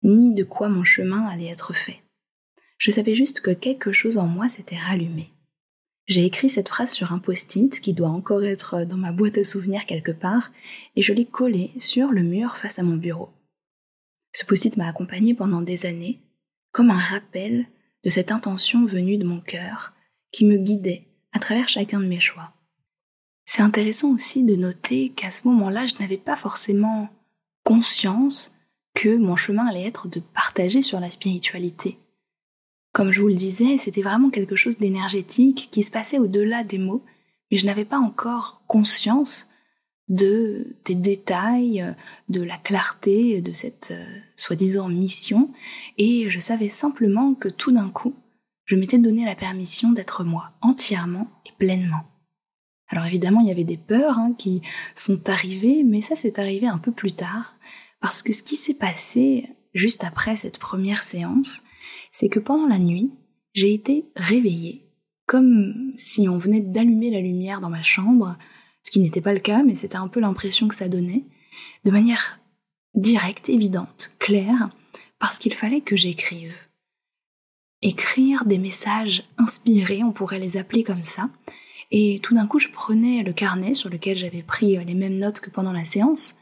ni 0.03 0.34
de 0.34 0.43
quoi 0.43 0.70
mon 0.70 0.84
chemin 0.84 1.25
allait 1.25 1.48
être 1.48 1.74
fait. 1.74 2.01
Je 2.77 2.91
savais 2.91 3.13
juste 3.13 3.41
que 3.41 3.51
quelque 3.51 3.91
chose 3.91 4.17
en 4.17 4.25
moi 4.25 4.50
s'était 4.50 4.77
rallumé. 4.77 5.31
J'ai 6.12 6.25
écrit 6.25 6.50
cette 6.50 6.68
phrase 6.68 6.91
sur 6.91 7.13
un 7.13 7.20
post-it 7.20 7.80
qui 7.80 7.94
doit 7.94 8.10
encore 8.10 8.44
être 8.44 8.84
dans 8.84 8.98
ma 8.98 9.13
boîte 9.13 9.38
à 9.38 9.46
souvenirs 9.46 9.86
quelque 9.86 10.12
part, 10.12 10.51
et 10.98 11.01
je 11.01 11.13
l'ai 11.13 11.24
collé 11.24 11.72
sur 11.77 12.12
le 12.12 12.22
mur 12.22 12.58
face 12.58 12.80
à 12.80 12.84
mon 12.84 12.98
bureau. 12.98 13.30
Ce 14.34 14.44
post-it 14.44 14.75
m'a 14.75 14.89
accompagné 14.89 15.34
pendant 15.34 15.62
des 15.62 15.86
années, 15.86 16.20
comme 16.74 16.91
un 16.91 16.98
rappel 16.98 17.65
de 18.03 18.10
cette 18.10 18.34
intention 18.34 18.86
venue 18.86 19.18
de 19.18 19.24
mon 19.24 19.39
cœur 19.39 19.94
qui 20.34 20.44
me 20.44 20.58
guidait 20.58 21.08
à 21.32 21.39
travers 21.39 21.70
chacun 21.70 22.01
de 22.01 22.08
mes 22.08 22.20
choix. 22.20 22.51
C'est 23.46 23.62
intéressant 23.62 24.10
aussi 24.13 24.44
de 24.44 24.58
noter 24.58 25.13
qu'à 25.15 25.32
ce 25.32 25.48
moment-là, 25.48 25.86
je 25.86 25.96
n'avais 26.01 26.18
pas 26.18 26.36
forcément 26.36 27.08
conscience 27.63 28.53
que 28.96 29.15
mon 29.15 29.38
chemin 29.38 29.65
allait 29.65 29.88
être 29.88 30.10
de 30.10 30.20
partager 30.20 30.82
sur 30.82 31.00
la 31.00 31.10
spiritualité. 31.10 32.00
Comme 32.94 33.12
je 33.12 33.22
vous 33.22 33.28
le 33.28 33.34
disais, 33.34 33.78
c'était 33.78 34.02
vraiment 34.02 34.30
quelque 34.30 34.56
chose 34.56 34.78
d'énergétique 34.78 35.70
qui 35.72 35.84
se 35.84 35.92
passait 35.92 36.20
au-delà 36.20 36.64
des 36.64 36.78
mots, 36.78 37.04
mais 37.50 37.58
je 37.58 37.66
n'avais 37.66 37.86
pas 37.86 38.00
encore 38.00 38.64
conscience 38.68 39.48
de 40.10 40.76
des 40.84 40.96
détails, 40.96 41.96
de 42.28 42.42
la 42.42 42.58
clarté 42.58 43.42
de 43.42 43.54
cette 43.54 43.92
euh, 43.92 44.20
soi-disant 44.36 44.90
mission, 44.90 45.52
et 45.98 46.30
je 46.30 46.40
savais 46.40 46.68
simplement 46.68 47.34
que 47.34 47.48
tout 47.48 47.72
d'un 47.72 47.90
coup, 47.90 48.14
je 48.66 48.76
m'étais 48.76 49.00
donné 49.00 49.24
la 49.24 49.36
permission 49.36 49.94
d'être 49.94 50.26
moi, 50.26 50.52
entièrement 50.62 51.28
et 51.46 51.52
pleinement. 51.58 52.04
Alors 52.90 53.06
évidemment, 53.06 53.40
il 53.40 53.48
y 53.48 53.52
avait 53.52 53.64
des 53.64 53.78
peurs 53.78 54.18
hein, 54.18 54.34
qui 54.38 54.62
sont 54.96 55.30
arrivées, 55.30 55.84
mais 55.86 56.02
ça 56.02 56.18
s'est 56.18 56.40
arrivé 56.42 56.68
un 56.68 56.78
peu 56.78 56.92
plus 56.92 57.14
tard, 57.14 57.56
parce 58.02 58.22
que 58.22 58.34
ce 58.34 58.44
qui 58.44 58.58
s'est 58.58 58.74
passé 58.74 59.48
juste 59.74 60.04
après 60.04 60.36
cette 60.36 60.58
première 60.58 61.04
séance, 61.04 61.64
c'est 62.12 62.30
que 62.30 62.40
pendant 62.40 62.68
la 62.68 62.80
nuit, 62.80 63.12
j'ai 63.54 63.74
été 63.74 64.06
réveillée, 64.16 64.86
comme 65.26 65.92
si 65.96 66.28
on 66.30 66.38
venait 66.38 66.62
d'allumer 66.62 67.10
la 67.10 67.22
lumière 67.22 67.62
dans 67.62 67.70
ma 67.70 67.84
chambre, 67.84 68.38
ce 68.84 68.92
qui 68.92 69.00
n'était 69.00 69.22
pas 69.22 69.34
le 69.34 69.40
cas, 69.40 69.64
mais 69.64 69.76
c'était 69.76 69.98
un 69.98 70.08
peu 70.08 70.20
l'impression 70.20 70.68
que 70.68 70.76
ça 70.76 70.90
donnait, 70.90 71.26
de 71.84 71.92
manière 71.92 72.40
directe, 72.96 73.50
évidente, 73.50 74.12
claire, 74.20 74.70
parce 75.20 75.38
qu'il 75.38 75.54
fallait 75.54 75.82
que 75.82 75.96
j'écrive. 75.96 76.56
Écrire 77.82 78.46
des 78.46 78.58
messages 78.58 79.24
inspirés, 79.38 80.04
on 80.04 80.12
pourrait 80.12 80.40
les 80.40 80.58
appeler 80.58 80.84
comme 80.84 81.04
ça, 81.04 81.30
et 81.92 82.20
tout 82.22 82.34
d'un 82.34 82.48
coup 82.48 82.60
je 82.60 82.70
prenais 82.70 83.24
le 83.24 83.34
carnet 83.34 83.74
sur 83.74 83.90
lequel 83.90 84.18
j'avais 84.18 84.44
pris 84.44 84.78
les 84.84 84.94
mêmes 84.94 85.18
notes 85.18 85.40
que 85.40 85.50
pendant 85.50 85.74
la 85.74 85.84
séance, 85.84 86.36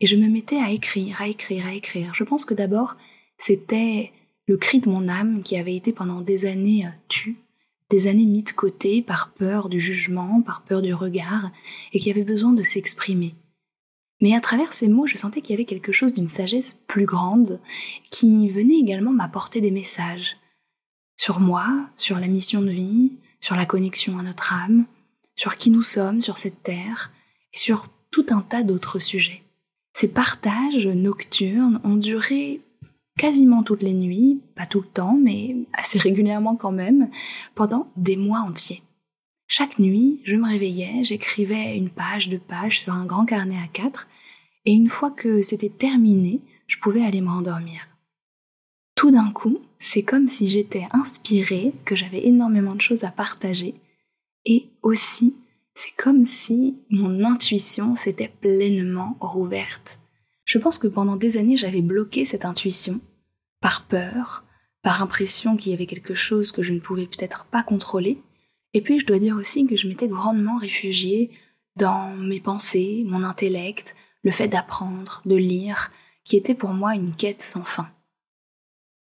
et 0.00 0.06
je 0.06 0.16
me 0.16 0.28
mettais 0.28 0.58
à 0.58 0.70
écrire, 0.70 1.20
à 1.22 1.28
écrire, 1.28 1.66
à 1.66 1.72
écrire. 1.72 2.14
Je 2.14 2.24
pense 2.24 2.44
que 2.44 2.54
d'abord 2.54 2.96
c'était 3.38 4.12
le 4.46 4.56
cri 4.56 4.80
de 4.80 4.88
mon 4.88 5.08
âme 5.08 5.42
qui 5.42 5.56
avait 5.56 5.76
été 5.76 5.92
pendant 5.92 6.20
des 6.20 6.46
années 6.46 6.88
tu, 7.08 7.36
des 7.90 8.06
années 8.06 8.26
mis 8.26 8.42
de 8.42 8.50
côté 8.50 9.02
par 9.02 9.32
peur 9.32 9.68
du 9.68 9.80
jugement, 9.80 10.40
par 10.42 10.62
peur 10.62 10.82
du 10.82 10.94
regard, 10.94 11.50
et 11.92 12.00
qui 12.00 12.10
avait 12.10 12.22
besoin 12.22 12.52
de 12.52 12.62
s'exprimer. 12.62 13.34
Mais 14.20 14.34
à 14.34 14.40
travers 14.40 14.72
ces 14.72 14.88
mots, 14.88 15.06
je 15.06 15.16
sentais 15.16 15.40
qu'il 15.40 15.50
y 15.50 15.54
avait 15.54 15.66
quelque 15.66 15.92
chose 15.92 16.14
d'une 16.14 16.28
sagesse 16.28 16.80
plus 16.86 17.04
grande 17.04 17.60
qui 18.10 18.48
venait 18.48 18.78
également 18.78 19.12
m'apporter 19.12 19.60
des 19.60 19.70
messages 19.70 20.36
sur 21.16 21.40
moi, 21.40 21.66
sur 21.96 22.18
la 22.18 22.26
mission 22.26 22.62
de 22.62 22.70
vie, 22.70 23.16
sur 23.40 23.56
la 23.56 23.66
connexion 23.66 24.18
à 24.18 24.22
notre 24.22 24.52
âme, 24.52 24.86
sur 25.34 25.56
qui 25.56 25.70
nous 25.70 25.82
sommes 25.82 26.22
sur 26.22 26.38
cette 26.38 26.62
terre, 26.62 27.12
et 27.52 27.58
sur 27.58 27.88
tout 28.10 28.26
un 28.30 28.40
tas 28.40 28.62
d'autres 28.62 28.98
sujets. 28.98 29.42
Ces 29.92 30.08
partages 30.08 30.86
nocturnes 30.86 31.80
ont 31.84 31.96
duré 31.96 32.60
quasiment 33.16 33.62
toutes 33.62 33.82
les 33.82 33.94
nuits, 33.94 34.40
pas 34.54 34.66
tout 34.66 34.80
le 34.80 34.86
temps, 34.86 35.16
mais 35.20 35.56
assez 35.72 35.98
régulièrement 35.98 36.56
quand 36.56 36.72
même, 36.72 37.10
pendant 37.54 37.90
des 37.96 38.16
mois 38.16 38.40
entiers. 38.40 38.82
Chaque 39.48 39.78
nuit, 39.78 40.20
je 40.24 40.34
me 40.34 40.48
réveillais, 40.48 41.04
j'écrivais 41.04 41.76
une 41.76 41.90
page, 41.90 42.28
deux 42.28 42.38
pages 42.38 42.80
sur 42.80 42.92
un 42.92 43.06
grand 43.06 43.24
carnet 43.24 43.58
à 43.62 43.68
quatre, 43.68 44.08
et 44.64 44.72
une 44.72 44.88
fois 44.88 45.10
que 45.10 45.40
c'était 45.40 45.68
terminé, 45.68 46.40
je 46.66 46.78
pouvais 46.78 47.04
aller 47.04 47.20
me 47.20 47.30
rendormir. 47.30 47.88
Tout 48.96 49.10
d'un 49.10 49.30
coup, 49.30 49.58
c'est 49.78 50.02
comme 50.02 50.26
si 50.26 50.48
j'étais 50.48 50.88
inspirée, 50.90 51.72
que 51.84 51.94
j'avais 51.94 52.26
énormément 52.26 52.74
de 52.74 52.80
choses 52.80 53.04
à 53.04 53.10
partager, 53.10 53.74
et 54.44 54.68
aussi, 54.82 55.36
c'est 55.74 55.94
comme 55.96 56.24
si 56.24 56.76
mon 56.90 57.22
intuition 57.24 57.94
s'était 57.94 58.32
pleinement 58.40 59.16
rouverte. 59.20 60.00
Je 60.46 60.58
pense 60.58 60.78
que 60.78 60.86
pendant 60.86 61.16
des 61.16 61.36
années, 61.36 61.56
j'avais 61.56 61.82
bloqué 61.82 62.24
cette 62.24 62.44
intuition, 62.46 63.00
par 63.60 63.84
peur, 63.86 64.44
par 64.82 65.02
impression 65.02 65.56
qu'il 65.56 65.72
y 65.72 65.74
avait 65.74 65.86
quelque 65.86 66.14
chose 66.14 66.52
que 66.52 66.62
je 66.62 66.72
ne 66.72 66.78
pouvais 66.78 67.06
peut-être 67.06 67.44
pas 67.46 67.64
contrôler. 67.64 68.22
Et 68.72 68.80
puis 68.80 69.00
je 69.00 69.06
dois 69.06 69.18
dire 69.18 69.36
aussi 69.36 69.66
que 69.66 69.76
je 69.76 69.88
m'étais 69.88 70.06
grandement 70.06 70.56
réfugiée 70.56 71.32
dans 71.74 72.16
mes 72.16 72.40
pensées, 72.40 73.02
mon 73.06 73.24
intellect, 73.24 73.96
le 74.22 74.30
fait 74.30 74.46
d'apprendre, 74.46 75.20
de 75.26 75.34
lire, 75.34 75.90
qui 76.24 76.36
était 76.36 76.54
pour 76.54 76.70
moi 76.70 76.94
une 76.94 77.14
quête 77.14 77.42
sans 77.42 77.64
fin. 77.64 77.90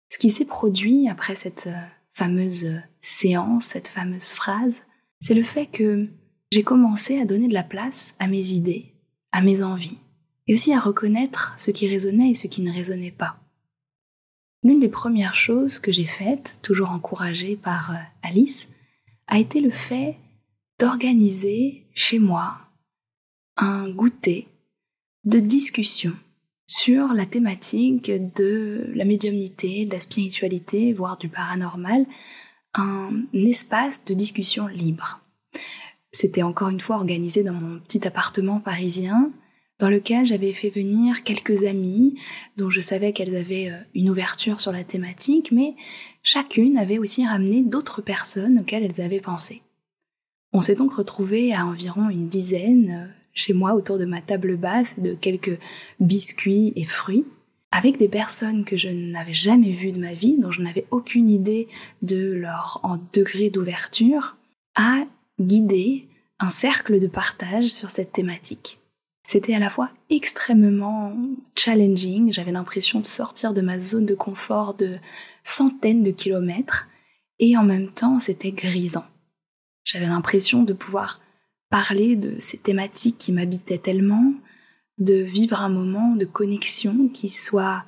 Ce 0.10 0.18
qui 0.18 0.32
s'est 0.32 0.46
produit 0.46 1.08
après 1.08 1.36
cette 1.36 1.68
euh, 1.68 1.86
fameuse 2.14 2.72
séance, 3.02 3.66
cette 3.66 3.88
fameuse 3.88 4.32
phrase, 4.32 4.82
c'est 5.20 5.36
le 5.36 5.44
fait 5.44 5.68
que 5.68 6.08
j'ai 6.52 6.64
commencé 6.64 7.20
à 7.20 7.26
donner 7.26 7.48
de 7.48 7.54
la 7.54 7.64
place 7.64 8.16
à 8.18 8.28
mes 8.28 8.52
idées, 8.54 8.96
à 9.32 9.42
mes 9.42 9.62
envies, 9.62 10.00
et 10.48 10.54
aussi 10.54 10.74
à 10.74 10.80
reconnaître 10.80 11.54
ce 11.58 11.72
qui 11.72 11.88
résonnait 11.88 12.32
et 12.32 12.36
ce 12.36 12.48
qui 12.48 12.62
ne 12.62 12.72
résonnait 12.72 13.12
pas. 13.12 13.40
L'une 14.64 14.80
des 14.80 14.90
premières 14.90 15.36
choses 15.36 15.80
que 15.80 15.92
j'ai 15.92 16.06
faites, 16.06 16.60
toujours 16.64 16.92
encouragée 16.92 17.56
par 17.56 17.92
euh, 17.92 18.00
Alice, 18.24 18.70
a 19.28 19.40
été 19.40 19.62
le 19.62 19.70
fait 19.70 20.18
d'organiser 20.80 21.86
chez 21.94 22.20
moi 22.20 22.58
un 23.58 23.90
goûter 23.90 24.48
de 25.26 25.40
discussion 25.40 26.14
sur 26.68 27.14
la 27.14 27.26
thématique 27.26 28.12
de 28.36 28.92
la 28.94 29.06
médiumnité, 29.06 29.86
de 29.86 29.94
la 29.94 30.00
spiritualité, 30.00 30.94
voire 30.94 31.18
du 31.18 31.30
paranormal, 31.30 32.06
un 32.74 33.26
espace 33.34 34.06
de 34.06 34.14
discussion 34.14 34.68
libre. 34.68 35.22
C'était 36.12 36.44
encore 36.44 36.70
une 36.70 36.82
fois 36.82 36.98
organisé 36.98 37.44
dans 37.44 37.54
mon 37.54 37.80
petit 37.80 38.06
appartement 38.06 38.60
parisien, 38.60 39.32
dans 39.80 39.90
lequel 39.90 40.26
j'avais 40.26 40.54
fait 40.54 40.70
venir 40.70 41.24
quelques 41.24 41.66
amies 41.66 42.16
dont 42.58 42.70
je 42.70 42.82
savais 42.82 43.14
qu'elles 43.14 43.36
avaient 43.36 43.70
euh, 43.70 43.80
une 43.94 44.10
ouverture 44.10 44.60
sur 44.60 44.72
la 44.72 44.84
thématique, 44.84 45.52
mais 45.52 45.76
chacune 46.24 46.78
avait 46.78 46.98
aussi 46.98 47.26
ramené 47.26 47.62
d'autres 47.62 48.02
personnes 48.02 48.60
auxquelles 48.60 48.84
elles 48.84 49.02
avaient 49.02 49.20
pensé. 49.20 49.62
On 50.54 50.62
s'est 50.62 50.76
donc 50.76 50.94
retrouvé 50.94 51.54
à 51.54 51.66
environ 51.66 52.10
une 52.10 52.28
dizaine 52.28 53.08
euh, 53.08 53.14
chez 53.34 53.54
moi 53.54 53.76
autour 53.76 54.00
de 54.00 54.06
ma 54.06 54.22
table 54.22 54.58
basse 54.58 55.00
de 55.00 55.14
quelques 55.14 55.60
biscuits 56.00 56.74
et 56.76 56.86
fruits, 56.86 57.26
avec 57.72 57.98
des 57.98 58.08
personnes 58.08 58.66
que 58.66 58.78
je 58.78 58.90
n'avais 58.90 59.34
jamais 59.34 59.72
vues 59.72 59.92
de 59.92 60.00
ma 60.00 60.14
vie, 60.14 60.38
dont 60.40 60.52
je 60.52 60.64
n'avais 60.64 60.88
aucune 60.90 61.30
idée 61.30 61.68
de 62.02 62.32
leur 62.32 62.80
en 62.82 62.98
degré 63.14 63.52
d'ouverture, 63.52 64.38
à 64.76 65.06
guider 65.40 66.08
un 66.40 66.50
cercle 66.50 67.00
de 67.00 67.08
partage 67.08 67.68
sur 67.68 67.92
cette 67.92 68.12
thématique. 68.12 68.80
C'était 69.28 69.54
à 69.54 69.60
la 69.60 69.70
fois 69.70 69.92
extrêmement 70.10 71.14
challenging, 71.54 72.32
j'avais 72.32 72.54
l'impression 72.54 73.02
de 73.02 73.06
sortir 73.06 73.54
de 73.54 73.60
ma 73.60 73.78
zone 73.78 74.06
de 74.06 74.16
confort 74.16 74.74
de 74.74 74.98
centaines 75.44 76.02
de 76.02 76.12
kilomètres, 76.12 76.88
et 77.40 77.58
en 77.58 77.64
même 77.64 77.92
temps 77.92 78.20
c'était 78.20 78.52
grisant. 78.52 79.06
J'avais 79.84 80.08
l'impression 80.08 80.64
de 80.64 80.72
pouvoir 80.72 81.22
parler 81.70 82.16
de 82.16 82.40
ces 82.40 82.58
thématiques 82.58 83.18
qui 83.18 83.34
m'habitaient 83.34 83.78
tellement, 83.78 84.34
de 84.98 85.16
vivre 85.16 85.62
un 85.62 85.70
moment 85.70 86.16
de 86.16 86.26
connexion 86.26 87.10
qui 87.10 87.28
soit 87.28 87.84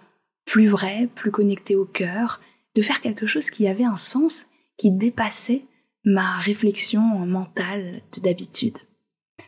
plus 0.46 0.68
vrai, 0.68 1.08
plus 1.16 1.32
connecté 1.32 1.76
au 1.76 1.86
cœur, 1.86 2.42
de 2.76 2.82
faire 2.82 3.00
quelque 3.00 3.26
chose 3.26 3.50
qui 3.50 3.68
avait 3.68 3.86
un 3.86 3.96
sens, 3.96 4.46
qui 4.78 4.92
dépassait 4.92 5.64
ma 6.04 6.38
réflexion 6.38 7.02
mentale 7.02 8.02
d'habitude. 8.22 8.78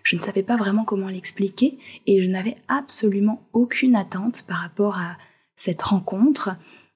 Je 0.03 0.15
ne 0.15 0.21
savais 0.21 0.43
pas 0.43 0.55
vraiment 0.55 0.83
comment 0.83 1.07
l'expliquer 1.07 1.77
et 2.07 2.21
je 2.21 2.29
n'avais 2.29 2.57
absolument 2.67 3.47
aucune 3.53 3.95
attente 3.95 4.45
par 4.47 4.57
rapport 4.57 4.97
à 4.97 5.17
cette 5.55 5.81
rencontre. 5.81 6.55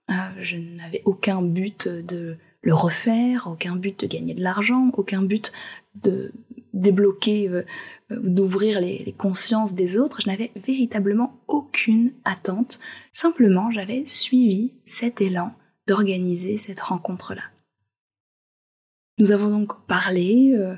Euh, 0.10 0.14
je 0.40 0.58
n'avais 0.58 1.02
aucun 1.06 1.42
but 1.42 1.88
de 1.88 2.38
le 2.62 2.74
refaire, 2.74 3.48
aucun 3.48 3.76
but 3.76 4.00
de 4.02 4.08
gagner 4.08 4.34
de 4.34 4.42
l'argent, 4.42 4.92
aucun 4.98 5.22
but 5.22 5.52
de 6.04 6.32
débloquer, 6.74 7.48
euh, 7.48 7.64
d'ouvrir 8.10 8.82
les, 8.82 9.14
consciences 9.18 9.74
des 9.74 9.98
autres. 9.98 10.22
Je 10.22 10.30
n'avais 10.30 10.52
véritablement 10.56 11.40
aucune 11.48 12.12
attente. 12.26 12.80
Simplement, 13.12 13.72
j'avais 13.72 14.06
suivi 14.06 14.74
cet 14.84 15.22
élan 15.22 15.54
d'organiser 15.88 16.58
cette 16.58 16.82
rencontre-là. 16.82 17.44
Nous 19.18 19.32
avons 19.32 19.50
donc 19.50 19.86
parlé 19.88 20.54
euh, 20.54 20.76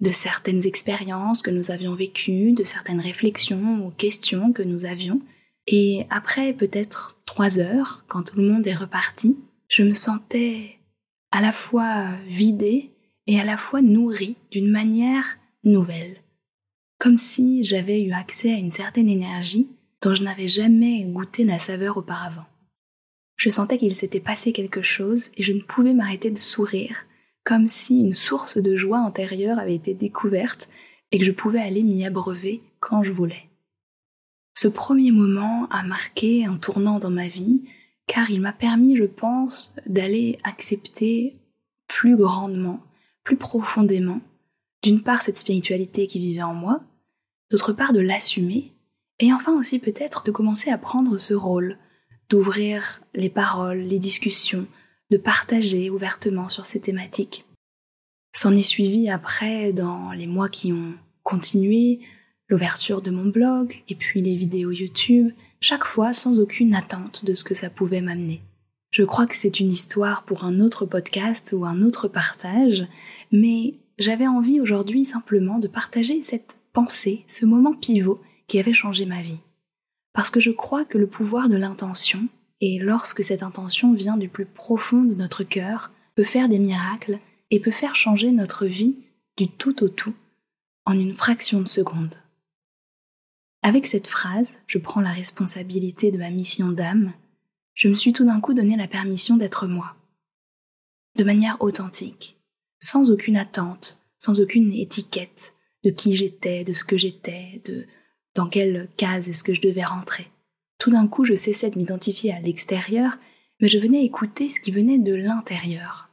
de 0.00 0.10
certaines 0.10 0.66
expériences 0.66 1.42
que 1.42 1.50
nous 1.50 1.70
avions 1.70 1.94
vécues, 1.94 2.52
de 2.52 2.64
certaines 2.64 3.00
réflexions 3.00 3.86
ou 3.86 3.90
questions 3.90 4.52
que 4.52 4.62
nous 4.62 4.86
avions. 4.86 5.20
Et 5.66 6.06
après 6.10 6.52
peut-être 6.52 7.16
trois 7.26 7.58
heures, 7.58 8.04
quand 8.08 8.22
tout 8.22 8.36
le 8.36 8.48
monde 8.48 8.66
est 8.66 8.74
reparti, 8.74 9.36
je 9.68 9.82
me 9.82 9.94
sentais 9.94 10.78
à 11.30 11.40
la 11.40 11.52
fois 11.52 12.12
vidée 12.26 12.90
et 13.26 13.38
à 13.38 13.44
la 13.44 13.56
fois 13.56 13.82
nourrie 13.82 14.36
d'une 14.50 14.70
manière 14.70 15.38
nouvelle. 15.64 16.16
Comme 16.98 17.18
si 17.18 17.62
j'avais 17.62 18.02
eu 18.02 18.12
accès 18.12 18.52
à 18.52 18.58
une 18.58 18.72
certaine 18.72 19.08
énergie 19.08 19.68
dont 20.02 20.14
je 20.14 20.22
n'avais 20.22 20.48
jamais 20.48 21.04
goûté 21.04 21.44
la 21.44 21.58
saveur 21.58 21.98
auparavant. 21.98 22.46
Je 23.36 23.48
sentais 23.48 23.78
qu'il 23.78 23.94
s'était 23.94 24.20
passé 24.20 24.52
quelque 24.52 24.82
chose 24.82 25.30
et 25.36 25.42
je 25.42 25.52
ne 25.52 25.60
pouvais 25.60 25.94
m'arrêter 25.94 26.30
de 26.30 26.38
sourire 26.38 27.06
comme 27.50 27.66
si 27.66 27.98
une 27.98 28.12
source 28.12 28.58
de 28.58 28.76
joie 28.76 29.00
intérieure 29.00 29.58
avait 29.58 29.74
été 29.74 29.92
découverte 29.92 30.68
et 31.10 31.18
que 31.18 31.24
je 31.24 31.32
pouvais 31.32 31.58
aller 31.58 31.82
m'y 31.82 32.06
abreuver 32.06 32.62
quand 32.78 33.02
je 33.02 33.10
voulais. 33.10 33.50
Ce 34.56 34.68
premier 34.68 35.10
moment 35.10 35.66
a 35.70 35.82
marqué 35.82 36.44
un 36.44 36.58
tournant 36.58 37.00
dans 37.00 37.10
ma 37.10 37.26
vie, 37.26 37.62
car 38.06 38.30
il 38.30 38.40
m'a 38.40 38.52
permis, 38.52 38.96
je 38.96 39.02
pense, 39.02 39.74
d'aller 39.86 40.38
accepter 40.44 41.40
plus 41.88 42.16
grandement, 42.16 42.84
plus 43.24 43.36
profondément, 43.36 44.20
d'une 44.84 45.02
part 45.02 45.20
cette 45.20 45.36
spiritualité 45.36 46.06
qui 46.06 46.20
vivait 46.20 46.44
en 46.44 46.54
moi, 46.54 46.84
d'autre 47.50 47.72
part 47.72 47.92
de 47.92 47.98
l'assumer, 47.98 48.72
et 49.18 49.32
enfin 49.32 49.58
aussi 49.58 49.80
peut-être 49.80 50.22
de 50.22 50.30
commencer 50.30 50.70
à 50.70 50.78
prendre 50.78 51.18
ce 51.18 51.34
rôle, 51.34 51.78
d'ouvrir 52.28 53.02
les 53.12 53.28
paroles, 53.28 53.80
les 53.80 53.98
discussions, 53.98 54.68
de 55.10 55.16
partager 55.16 55.90
ouvertement 55.90 56.48
sur 56.48 56.64
ces 56.64 56.80
thématiques. 56.80 57.44
S'en 58.32 58.56
est 58.56 58.62
suivi 58.62 59.08
après, 59.08 59.72
dans 59.72 60.12
les 60.12 60.26
mois 60.26 60.48
qui 60.48 60.72
ont 60.72 60.94
continué, 61.22 62.00
l'ouverture 62.48 63.02
de 63.02 63.10
mon 63.10 63.26
blog 63.26 63.76
et 63.88 63.94
puis 63.94 64.22
les 64.22 64.36
vidéos 64.36 64.72
YouTube, 64.72 65.32
chaque 65.60 65.84
fois 65.84 66.12
sans 66.12 66.40
aucune 66.40 66.74
attente 66.74 67.24
de 67.24 67.34
ce 67.34 67.44
que 67.44 67.54
ça 67.54 67.70
pouvait 67.70 68.00
m'amener. 68.00 68.42
Je 68.90 69.04
crois 69.04 69.26
que 69.26 69.36
c'est 69.36 69.60
une 69.60 69.70
histoire 69.70 70.24
pour 70.24 70.44
un 70.44 70.58
autre 70.58 70.84
podcast 70.84 71.54
ou 71.56 71.64
un 71.64 71.82
autre 71.82 72.08
partage, 72.08 72.86
mais 73.30 73.74
j'avais 73.98 74.26
envie 74.26 74.60
aujourd'hui 74.60 75.04
simplement 75.04 75.58
de 75.58 75.68
partager 75.68 76.22
cette 76.22 76.56
pensée, 76.72 77.24
ce 77.28 77.46
moment 77.46 77.74
pivot 77.74 78.20
qui 78.48 78.58
avait 78.58 78.72
changé 78.72 79.06
ma 79.06 79.22
vie. 79.22 79.38
Parce 80.12 80.30
que 80.30 80.40
je 80.40 80.50
crois 80.50 80.84
que 80.84 80.98
le 80.98 81.06
pouvoir 81.06 81.48
de 81.48 81.56
l'intention, 81.56 82.26
et 82.60 82.78
lorsque 82.78 83.24
cette 83.24 83.42
intention 83.42 83.94
vient 83.94 84.16
du 84.16 84.28
plus 84.28 84.46
profond 84.46 85.02
de 85.02 85.14
notre 85.14 85.44
cœur, 85.44 85.92
peut 86.14 86.24
faire 86.24 86.48
des 86.48 86.58
miracles 86.58 87.18
et 87.50 87.60
peut 87.60 87.70
faire 87.70 87.96
changer 87.96 88.30
notre 88.32 88.66
vie 88.66 88.96
du 89.36 89.48
tout 89.48 89.82
au 89.82 89.88
tout 89.88 90.14
en 90.84 90.98
une 90.98 91.14
fraction 91.14 91.60
de 91.60 91.68
seconde. 91.68 92.16
Avec 93.62 93.86
cette 93.86 94.08
phrase, 94.08 94.58
je 94.66 94.78
prends 94.78 95.00
la 95.00 95.12
responsabilité 95.12 96.10
de 96.10 96.18
ma 96.18 96.30
mission 96.30 96.70
d'âme, 96.70 97.12
je 97.74 97.88
me 97.88 97.94
suis 97.94 98.12
tout 98.12 98.24
d'un 98.24 98.40
coup 98.40 98.54
donné 98.54 98.76
la 98.76 98.88
permission 98.88 99.36
d'être 99.36 99.66
moi, 99.66 99.96
de 101.16 101.24
manière 101.24 101.56
authentique, 101.60 102.38
sans 102.80 103.10
aucune 103.10 103.36
attente, 103.36 104.02
sans 104.18 104.40
aucune 104.40 104.72
étiquette 104.72 105.54
de 105.84 105.90
qui 105.90 106.16
j'étais, 106.16 106.64
de 106.64 106.72
ce 106.72 106.84
que 106.84 106.98
j'étais, 106.98 107.62
de 107.64 107.86
dans 108.34 108.48
quelle 108.48 108.88
case 108.96 109.28
est-ce 109.28 109.42
que 109.42 109.54
je 109.54 109.60
devais 109.60 109.84
rentrer. 109.84 110.30
Tout 110.80 110.90
d'un 110.90 111.06
coup, 111.06 111.26
je 111.26 111.34
cessais 111.34 111.68
de 111.68 111.78
m'identifier 111.78 112.32
à 112.32 112.40
l'extérieur, 112.40 113.18
mais 113.60 113.68
je 113.68 113.78
venais 113.78 114.02
écouter 114.02 114.48
ce 114.48 114.60
qui 114.60 114.70
venait 114.70 114.98
de 114.98 115.14
l'intérieur. 115.14 116.08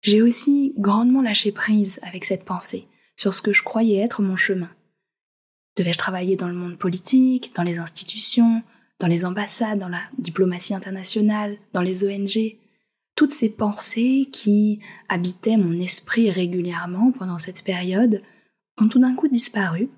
J'ai 0.00 0.22
aussi 0.22 0.72
grandement 0.78 1.20
lâché 1.20 1.52
prise 1.52 2.00
avec 2.02 2.24
cette 2.24 2.46
pensée 2.46 2.88
sur 3.16 3.34
ce 3.34 3.42
que 3.42 3.52
je 3.52 3.62
croyais 3.62 3.98
être 3.98 4.22
mon 4.22 4.34
chemin. 4.34 4.70
Devais-je 5.76 5.98
travailler 5.98 6.36
dans 6.36 6.48
le 6.48 6.54
monde 6.54 6.78
politique, 6.78 7.54
dans 7.54 7.62
les 7.62 7.78
institutions, 7.78 8.62
dans 8.98 9.08
les 9.08 9.26
ambassades, 9.26 9.78
dans 9.78 9.90
la 9.90 10.00
diplomatie 10.16 10.74
internationale, 10.74 11.58
dans 11.74 11.82
les 11.82 12.06
ONG 12.06 12.56
Toutes 13.14 13.32
ces 13.32 13.50
pensées 13.50 14.30
qui 14.32 14.80
habitaient 15.10 15.58
mon 15.58 15.78
esprit 15.78 16.30
régulièrement 16.30 17.12
pendant 17.12 17.38
cette 17.38 17.62
période 17.62 18.22
ont 18.78 18.88
tout 18.88 19.00
d'un 19.00 19.14
coup 19.14 19.28
disparu, 19.28 19.90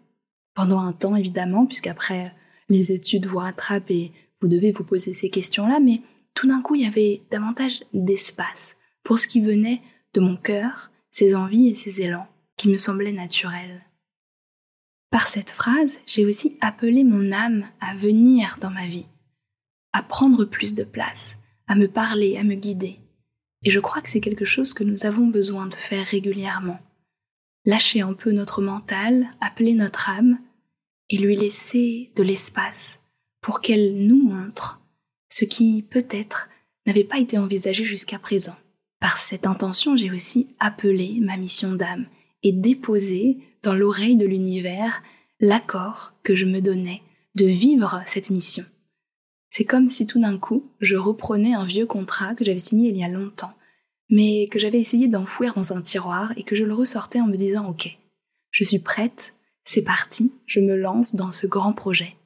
pendant 0.55 0.81
un 0.81 0.93
temps 0.93 1.15
évidemment, 1.15 1.65
puisqu'après 1.65 2.35
les 2.71 2.93
études 2.93 3.27
vous 3.27 3.39
rattrapent 3.39 3.91
et 3.91 4.13
vous 4.41 4.49
devez 4.49 4.73
vous 4.73 4.85
poser 4.85 5.15
ces 5.15 5.29
questions-là, 5.29 5.81
mais 5.81 6.01
tout 6.35 6.49
d'un 6.49 6.63
coup, 6.63 6.75
il 6.75 6.83
y 6.83 6.87
avait 6.87 7.23
davantage 7.31 7.83
d'espace 7.93 8.77
pour 9.03 9.19
ce 9.19 9.27
qui 9.27 9.41
venait 9.41 9.83
de 10.15 10.21
mon 10.21 10.37
cœur, 10.37 10.91
ses 11.11 11.35
envies 11.35 11.69
et 11.69 11.75
ses 11.75 12.01
élans, 12.01 12.29
qui 12.57 12.69
me 12.69 12.79
semblaient 12.79 13.13
naturels. 13.13 13.85
Par 15.11 15.27
cette 15.27 15.51
phrase, 15.51 16.01
j'ai 16.07 16.25
aussi 16.25 16.57
appelé 16.61 17.03
mon 17.03 17.33
âme 17.33 17.67
à 17.81 17.95
venir 17.97 18.59
dans 18.61 18.71
ma 18.71 18.87
vie, 18.87 19.07
à 19.93 20.03
prendre 20.03 20.45
plus 20.45 20.75
de 20.75 20.85
place, 20.85 21.37
à 21.67 21.75
me 21.75 21.89
parler, 21.89 22.37
à 22.37 22.45
me 22.45 22.55
guider. 22.55 23.01
Et 23.65 23.71
je 23.71 23.81
crois 23.81 24.01
que 24.01 24.11
c'est 24.11 24.21
quelque 24.21 24.45
chose 24.45 24.73
que 24.73 24.85
nous 24.85 25.07
avons 25.07 25.27
besoin 25.27 25.67
de 25.67 25.75
faire 25.75 26.07
régulièrement. 26.07 26.79
Lâcher 27.67 28.01
un 28.01 28.15
peu 28.15 28.31
notre 28.31 28.63
mental, 28.63 29.27
appeler 29.41 29.75
notre 29.75 30.09
âme, 30.09 30.39
et 31.11 31.19
lui 31.19 31.37
laisser 31.37 32.11
de 32.17 32.23
l'espace 32.23 33.01
pour 33.43 33.61
qu'elle 33.61 34.07
nous 34.07 34.23
montre 34.23 34.81
ce 35.29 35.45
qui 35.45 35.83
peut-être 35.83 36.49
n'avait 36.87 37.05
pas 37.05 37.19
été 37.19 37.37
envisagé 37.37 37.85
jusqu'à 37.85 38.19
présent. 38.19 38.57
Par 39.01 39.19
cette 39.19 39.47
intention, 39.47 39.97
j'ai 39.97 40.11
aussi 40.11 40.49
appelé 40.61 41.19
ma 41.21 41.37
mission 41.37 41.73
d'âme 41.73 42.07
et 42.43 42.53
déposé 42.53 43.39
dans 43.63 43.75
l'oreille 43.75 44.17
de 44.17 44.27
l'univers 44.27 45.03
l'accord 45.41 46.15
que 46.23 46.35
je 46.35 46.47
me 46.47 46.61
donnais 46.61 47.03
de 47.35 47.47
vivre 47.47 48.03
cette 48.07 48.31
mission. 48.31 48.65
C'est 49.51 49.65
comme 49.65 49.89
si 49.89 50.07
tout 50.07 50.21
d'un 50.21 50.39
coup, 50.39 50.71
je 50.81 50.97
reprenais 50.97 51.55
un 51.55 51.65
vieux 51.65 51.87
contrat 51.87 52.35
que 52.35 52.45
j'avais 52.45 52.59
signé 52.59 52.91
il 52.91 52.97
y 52.97 53.05
a 53.05 53.09
longtemps, 53.09 53.55
mais 54.11 54.49
que 54.49 54.59
j'avais 54.59 54.79
essayé 54.79 55.09
d'enfouir 55.09 55.55
dans 55.55 55.73
un 55.73 55.83
tiroir 55.83 56.33
et 56.37 56.43
que 56.45 56.57
je 56.57 56.65
le 56.65 56.75
ressortais 56.75 57.21
en 57.21 57.27
me 57.27 57.37
disant 57.37 57.69
OK, 57.69 57.99
je 58.51 58.65
suis 58.65 58.79
prête 58.79 59.35
c'est 59.71 59.83
parti, 59.83 60.33
je 60.47 60.59
me 60.59 60.75
lance 60.75 61.15
dans 61.15 61.31
ce 61.31 61.47
grand 61.47 61.73
projet. 61.73 62.17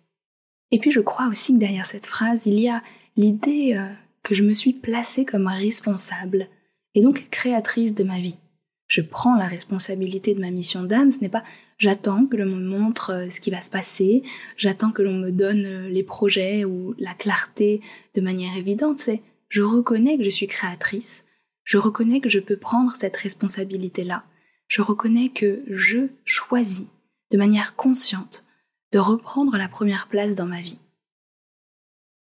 Et 0.70 0.78
puis 0.78 0.90
je 0.90 1.00
crois 1.00 1.28
aussi 1.28 1.52
que 1.52 1.58
derrière 1.58 1.84
cette 1.84 2.06
phrase, 2.06 2.46
il 2.46 2.58
y 2.58 2.70
a 2.70 2.82
l'idée 3.18 3.74
euh, 3.76 3.86
que 4.22 4.34
je 4.34 4.42
me 4.42 4.54
suis 4.54 4.72
placée 4.72 5.26
comme 5.26 5.46
responsable 5.46 6.48
et 6.94 7.02
donc 7.02 7.28
créatrice 7.30 7.94
de 7.94 8.02
ma 8.02 8.18
vie. 8.18 8.38
Je 8.86 9.02
prends 9.02 9.36
la 9.36 9.46
responsabilité 9.46 10.32
de 10.32 10.40
ma 10.40 10.50
mission 10.50 10.84
d'âme, 10.84 11.10
ce 11.10 11.20
n'est 11.20 11.28
pas 11.28 11.44
j'attends 11.76 12.24
que 12.24 12.38
l'on 12.38 12.46
me 12.46 12.66
montre 12.66 13.10
euh, 13.10 13.28
ce 13.28 13.42
qui 13.42 13.50
va 13.50 13.60
se 13.60 13.70
passer, 13.70 14.22
j'attends 14.56 14.90
que 14.90 15.02
l'on 15.02 15.12
me 15.12 15.30
donne 15.30 15.66
euh, 15.66 15.88
les 15.90 16.02
projets 16.02 16.64
ou 16.64 16.94
la 16.98 17.12
clarté 17.12 17.82
de 18.14 18.22
manière 18.22 18.56
évidente, 18.56 19.00
c'est 19.00 19.20
je 19.50 19.60
reconnais 19.60 20.16
que 20.16 20.24
je 20.24 20.30
suis 20.30 20.46
créatrice, 20.46 21.26
je 21.64 21.76
reconnais 21.76 22.22
que 22.22 22.30
je 22.30 22.40
peux 22.40 22.56
prendre 22.56 22.92
cette 22.92 23.18
responsabilité-là, 23.18 24.24
je 24.66 24.80
reconnais 24.80 25.28
que 25.28 25.62
je 25.68 26.06
choisis 26.24 26.86
de 27.34 27.38
manière 27.38 27.74
consciente, 27.74 28.44
de 28.92 29.00
reprendre 29.00 29.56
la 29.56 29.66
première 29.66 30.06
place 30.06 30.36
dans 30.36 30.46
ma 30.46 30.60
vie. 30.60 30.78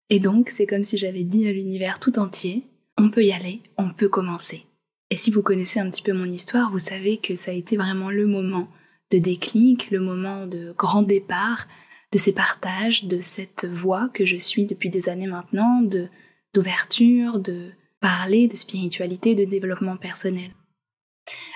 Et 0.08 0.20
donc, 0.20 0.50
c'est 0.50 0.66
comme 0.66 0.84
si 0.84 0.96
j'avais 0.96 1.24
dit 1.24 1.48
à 1.48 1.52
l'univers 1.52 1.98
tout 1.98 2.20
entier, 2.20 2.62
on 2.96 3.10
peut 3.10 3.24
y 3.24 3.32
aller, 3.32 3.60
on 3.76 3.90
peut 3.90 4.08
commencer. 4.08 4.66
Et 5.10 5.16
si 5.16 5.32
vous 5.32 5.42
connaissez 5.42 5.80
un 5.80 5.90
petit 5.90 6.04
peu 6.04 6.12
mon 6.12 6.30
histoire, 6.30 6.70
vous 6.70 6.78
savez 6.78 7.16
que 7.16 7.34
ça 7.34 7.50
a 7.50 7.54
été 7.54 7.76
vraiment 7.76 8.08
le 8.08 8.28
moment 8.28 8.68
de 9.10 9.18
déclic, 9.18 9.90
le 9.90 9.98
moment 9.98 10.46
de 10.46 10.72
grand 10.78 11.02
départ 11.02 11.66
de 12.12 12.18
ces 12.18 12.32
partages, 12.32 13.06
de 13.06 13.20
cette 13.20 13.64
voie 13.64 14.10
que 14.14 14.24
je 14.24 14.36
suis 14.36 14.64
depuis 14.64 14.90
des 14.90 15.08
années 15.08 15.26
maintenant, 15.26 15.82
de 15.82 16.06
d'ouverture, 16.54 17.40
de 17.40 17.70
parler 17.98 18.46
de 18.46 18.54
spiritualité, 18.54 19.34
de 19.34 19.44
développement 19.44 19.96
personnel. 19.96 20.52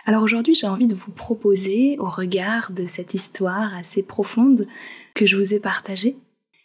Alors 0.06 0.22
aujourd'hui, 0.22 0.54
j'ai 0.54 0.66
envie 0.66 0.86
de 0.86 0.94
vous 0.94 1.12
proposer, 1.12 1.96
au 1.98 2.08
regard 2.08 2.72
de 2.72 2.86
cette 2.86 3.14
histoire 3.14 3.74
assez 3.74 4.02
profonde 4.02 4.66
que 5.14 5.26
je 5.26 5.36
vous 5.36 5.54
ai 5.54 5.60
partagée, 5.60 6.16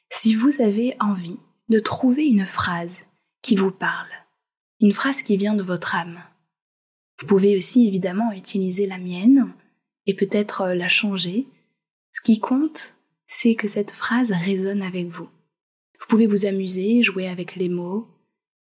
si 0.09 0.35
vous 0.35 0.61
avez 0.61 0.95
envie 0.99 1.37
de 1.69 1.79
trouver 1.79 2.25
une 2.25 2.45
phrase 2.45 3.05
qui 3.41 3.55
vous 3.55 3.71
parle, 3.71 4.09
une 4.81 4.93
phrase 4.93 5.23
qui 5.23 5.37
vient 5.37 5.53
de 5.53 5.63
votre 5.63 5.95
âme. 5.95 6.19
Vous 7.19 7.27
pouvez 7.27 7.55
aussi 7.55 7.87
évidemment 7.87 8.31
utiliser 8.31 8.87
la 8.87 8.97
mienne 8.97 9.53
et 10.05 10.15
peut-être 10.15 10.67
la 10.67 10.87
changer. 10.87 11.47
Ce 12.11 12.21
qui 12.21 12.39
compte, 12.39 12.95
c'est 13.25 13.55
que 13.55 13.67
cette 13.67 13.91
phrase 13.91 14.31
résonne 14.31 14.81
avec 14.81 15.07
vous. 15.07 15.29
Vous 15.99 16.07
pouvez 16.07 16.27
vous 16.27 16.45
amuser, 16.45 17.03
jouer 17.03 17.27
avec 17.27 17.55
les 17.55 17.69
mots, 17.69 18.07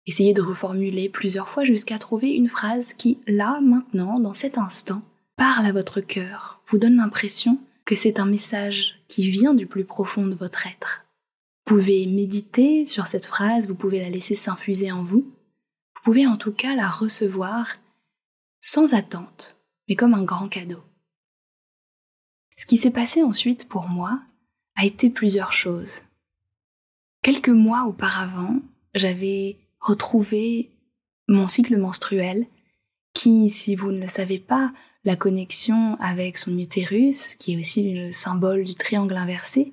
essayer 0.08 0.34
de 0.34 0.42
reformuler 0.42 1.10
plusieurs 1.10 1.50
fois 1.50 1.66
jusqu'à 1.66 2.00
trouver 2.00 2.32
une 2.32 2.48
phrase 2.48 2.94
qui, 2.94 3.20
là, 3.28 3.60
maintenant, 3.62 4.16
dans 4.16 4.34
cet 4.34 4.58
instant, 4.58 5.04
parle 5.36 5.66
à 5.66 5.72
votre 5.74 6.02
cœur, 6.02 6.62
vous 6.66 6.78
donne 6.78 6.96
l'impression 6.96 7.60
que 7.86 7.94
c'est 7.94 8.20
un 8.20 8.26
message 8.26 9.00
qui 9.08 9.30
vient 9.30 9.54
du 9.54 9.68
plus 9.68 9.86
profond 9.86 10.26
de 10.26 10.36
votre 10.36 10.66
être. 10.66 11.06
Vous 11.66 11.76
pouvez 11.76 12.08
méditer 12.08 12.86
sur 12.86 13.08
cette 13.08 13.26
phrase, 13.26 13.68
vous 13.68 13.76
pouvez 13.76 14.00
la 14.00 14.10
laisser 14.10 14.36
s'infuser 14.36 14.92
en 14.92 15.04
vous, 15.04 15.26
vous 15.96 16.02
pouvez 16.04 16.26
en 16.26 16.38
tout 16.38 16.54
cas 16.54 16.74
la 16.74 16.88
recevoir 16.88 17.76
sans 18.62 18.94
attente, 18.94 19.60
mais 19.88 19.96
comme 19.96 20.14
un 20.14 20.24
grand 20.24 20.48
cadeau. 20.48 20.82
Ce 22.56 22.66
qui 22.66 22.78
s'est 22.78 22.92
passé 22.92 23.22
ensuite 23.22 23.68
pour 23.68 23.88
moi, 23.88 24.20
a 24.76 24.86
été 24.86 25.10
plusieurs 25.10 25.52
choses. 25.52 26.02
Quelques 27.22 27.50
mois 27.50 27.86
auparavant, 27.86 28.62
j'avais 28.94 29.58
retrouvé 29.88 30.72
mon 31.28 31.48
cycle 31.48 31.78
menstruel 31.78 32.46
qui, 33.14 33.50
si 33.50 33.76
vous 33.76 33.92
ne 33.92 34.00
le 34.00 34.08
savez 34.08 34.40
pas, 34.40 34.74
la 35.04 35.16
connexion 35.16 35.96
avec 36.00 36.38
son 36.38 36.58
utérus, 36.58 37.36
qui 37.36 37.54
est 37.54 37.58
aussi 37.58 37.94
le 37.94 38.12
symbole 38.12 38.64
du 38.64 38.76
triangle 38.76 39.16
inversé, 39.16 39.72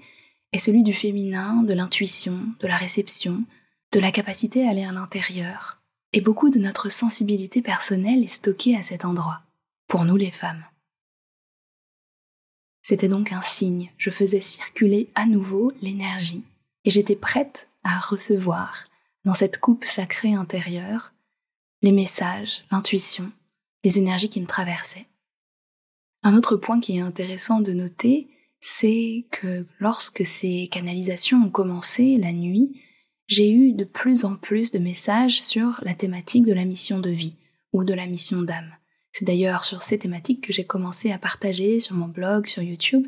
est 0.52 0.58
celui 0.58 0.82
du 0.82 0.94
féminin, 0.94 1.62
de 1.62 1.74
l'intuition, 1.74 2.38
de 2.60 2.66
la 2.66 2.76
réception, 2.76 3.44
de 3.92 4.00
la 4.00 4.12
capacité 4.12 4.66
à 4.66 4.70
aller 4.70 4.84
à 4.84 4.92
l'intérieur. 4.92 5.82
Et 6.12 6.20
beaucoup 6.20 6.50
de 6.50 6.60
notre 6.60 6.88
sensibilité 6.88 7.60
personnelle 7.60 8.22
est 8.22 8.28
stockée 8.28 8.76
à 8.76 8.82
cet 8.82 9.04
endroit, 9.04 9.42
pour 9.88 10.04
nous 10.04 10.16
les 10.16 10.30
femmes. 10.30 10.64
C'était 12.82 13.08
donc 13.08 13.32
un 13.32 13.40
signe, 13.40 13.90
je 13.98 14.10
faisais 14.10 14.40
circuler 14.40 15.10
à 15.14 15.26
nouveau 15.26 15.72
l'énergie, 15.82 16.44
et 16.84 16.90
j'étais 16.90 17.16
prête 17.16 17.68
à 17.82 17.98
recevoir, 17.98 18.84
dans 19.24 19.34
cette 19.34 19.58
coupe 19.58 19.84
sacrée 19.84 20.34
intérieure, 20.34 21.12
les 21.82 21.92
messages, 21.92 22.64
l'intuition, 22.70 23.30
les 23.84 23.98
énergies 23.98 24.30
qui 24.30 24.40
me 24.40 24.46
traversaient. 24.46 25.06
Un 26.22 26.36
autre 26.36 26.56
point 26.56 26.80
qui 26.80 26.96
est 26.96 27.00
intéressant 27.00 27.60
de 27.60 27.72
noter, 27.72 28.28
c'est 28.60 29.26
que 29.30 29.66
lorsque 29.78 30.24
ces 30.24 30.68
canalisations 30.72 31.42
ont 31.44 31.50
commencé 31.50 32.16
la 32.16 32.32
nuit, 32.32 32.80
j'ai 33.26 33.50
eu 33.50 33.72
de 33.72 33.84
plus 33.84 34.24
en 34.24 34.36
plus 34.36 34.70
de 34.70 34.78
messages 34.78 35.42
sur 35.42 35.80
la 35.82 35.94
thématique 35.94 36.44
de 36.44 36.52
la 36.52 36.64
mission 36.64 36.98
de 36.98 37.10
vie 37.10 37.34
ou 37.72 37.84
de 37.84 37.94
la 37.94 38.06
mission 38.06 38.42
d'âme. 38.42 38.74
C'est 39.12 39.24
d'ailleurs 39.24 39.64
sur 39.64 39.82
ces 39.82 39.98
thématiques 39.98 40.44
que 40.44 40.52
j'ai 40.52 40.64
commencé 40.64 41.12
à 41.12 41.18
partager 41.18 41.78
sur 41.78 41.94
mon 41.94 42.08
blog, 42.08 42.46
sur 42.46 42.62
YouTube, 42.62 43.06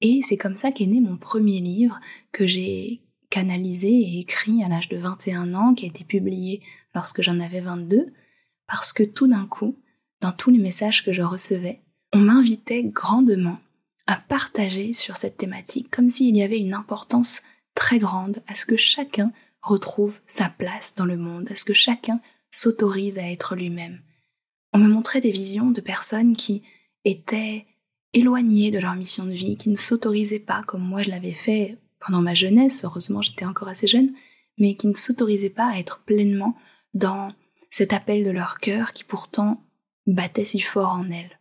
et 0.00 0.20
c'est 0.22 0.36
comme 0.36 0.56
ça 0.56 0.72
qu'est 0.72 0.86
né 0.86 1.00
mon 1.00 1.16
premier 1.16 1.60
livre 1.60 2.00
que 2.32 2.46
j'ai 2.46 3.01
canalisé 3.32 3.88
et 3.88 4.20
écrit 4.20 4.62
à 4.62 4.68
l'âge 4.68 4.90
de 4.90 4.98
21 4.98 5.54
ans, 5.54 5.72
qui 5.72 5.86
a 5.86 5.88
été 5.88 6.04
publié 6.04 6.60
lorsque 6.94 7.22
j'en 7.22 7.40
avais 7.40 7.62
22, 7.62 8.12
parce 8.66 8.92
que 8.92 9.02
tout 9.02 9.26
d'un 9.26 9.46
coup, 9.46 9.78
dans 10.20 10.32
tous 10.32 10.50
les 10.50 10.58
messages 10.58 11.02
que 11.02 11.12
je 11.12 11.22
recevais, 11.22 11.80
on 12.12 12.18
m'invitait 12.18 12.84
grandement 12.84 13.58
à 14.06 14.16
partager 14.16 14.92
sur 14.92 15.16
cette 15.16 15.38
thématique, 15.38 15.90
comme 15.90 16.10
s'il 16.10 16.36
y 16.36 16.42
avait 16.42 16.58
une 16.58 16.74
importance 16.74 17.40
très 17.74 17.98
grande 17.98 18.42
à 18.48 18.54
ce 18.54 18.66
que 18.66 18.76
chacun 18.76 19.32
retrouve 19.62 20.20
sa 20.26 20.50
place 20.50 20.94
dans 20.94 21.06
le 21.06 21.16
monde, 21.16 21.50
à 21.50 21.56
ce 21.56 21.64
que 21.64 21.72
chacun 21.72 22.20
s'autorise 22.50 23.18
à 23.18 23.30
être 23.30 23.56
lui-même, 23.56 24.02
on 24.74 24.78
me 24.78 24.88
montrait 24.88 25.22
des 25.22 25.30
visions 25.30 25.70
de 25.70 25.80
personnes 25.80 26.36
qui 26.36 26.62
étaient 27.06 27.66
éloignées 28.12 28.70
de 28.70 28.78
leur 28.78 28.94
mission 28.94 29.24
de 29.24 29.32
vie, 29.32 29.56
qui 29.56 29.70
ne 29.70 29.76
s'autorisaient 29.76 30.38
pas, 30.38 30.62
comme 30.66 30.82
moi 30.82 31.02
je 31.02 31.08
l'avais 31.08 31.32
fait 31.32 31.78
pendant 32.04 32.20
ma 32.20 32.34
jeunesse, 32.34 32.84
heureusement 32.84 33.22
j'étais 33.22 33.44
encore 33.44 33.68
assez 33.68 33.86
jeune, 33.86 34.12
mais 34.58 34.74
qui 34.74 34.88
ne 34.88 34.94
s'autorisaient 34.94 35.50
pas 35.50 35.70
à 35.70 35.78
être 35.78 36.00
pleinement 36.00 36.56
dans 36.94 37.32
cet 37.70 37.92
appel 37.92 38.24
de 38.24 38.30
leur 38.30 38.58
cœur 38.58 38.92
qui 38.92 39.04
pourtant 39.04 39.62
battait 40.06 40.44
si 40.44 40.60
fort 40.60 40.90
en 40.90 41.10
elles. 41.10 41.38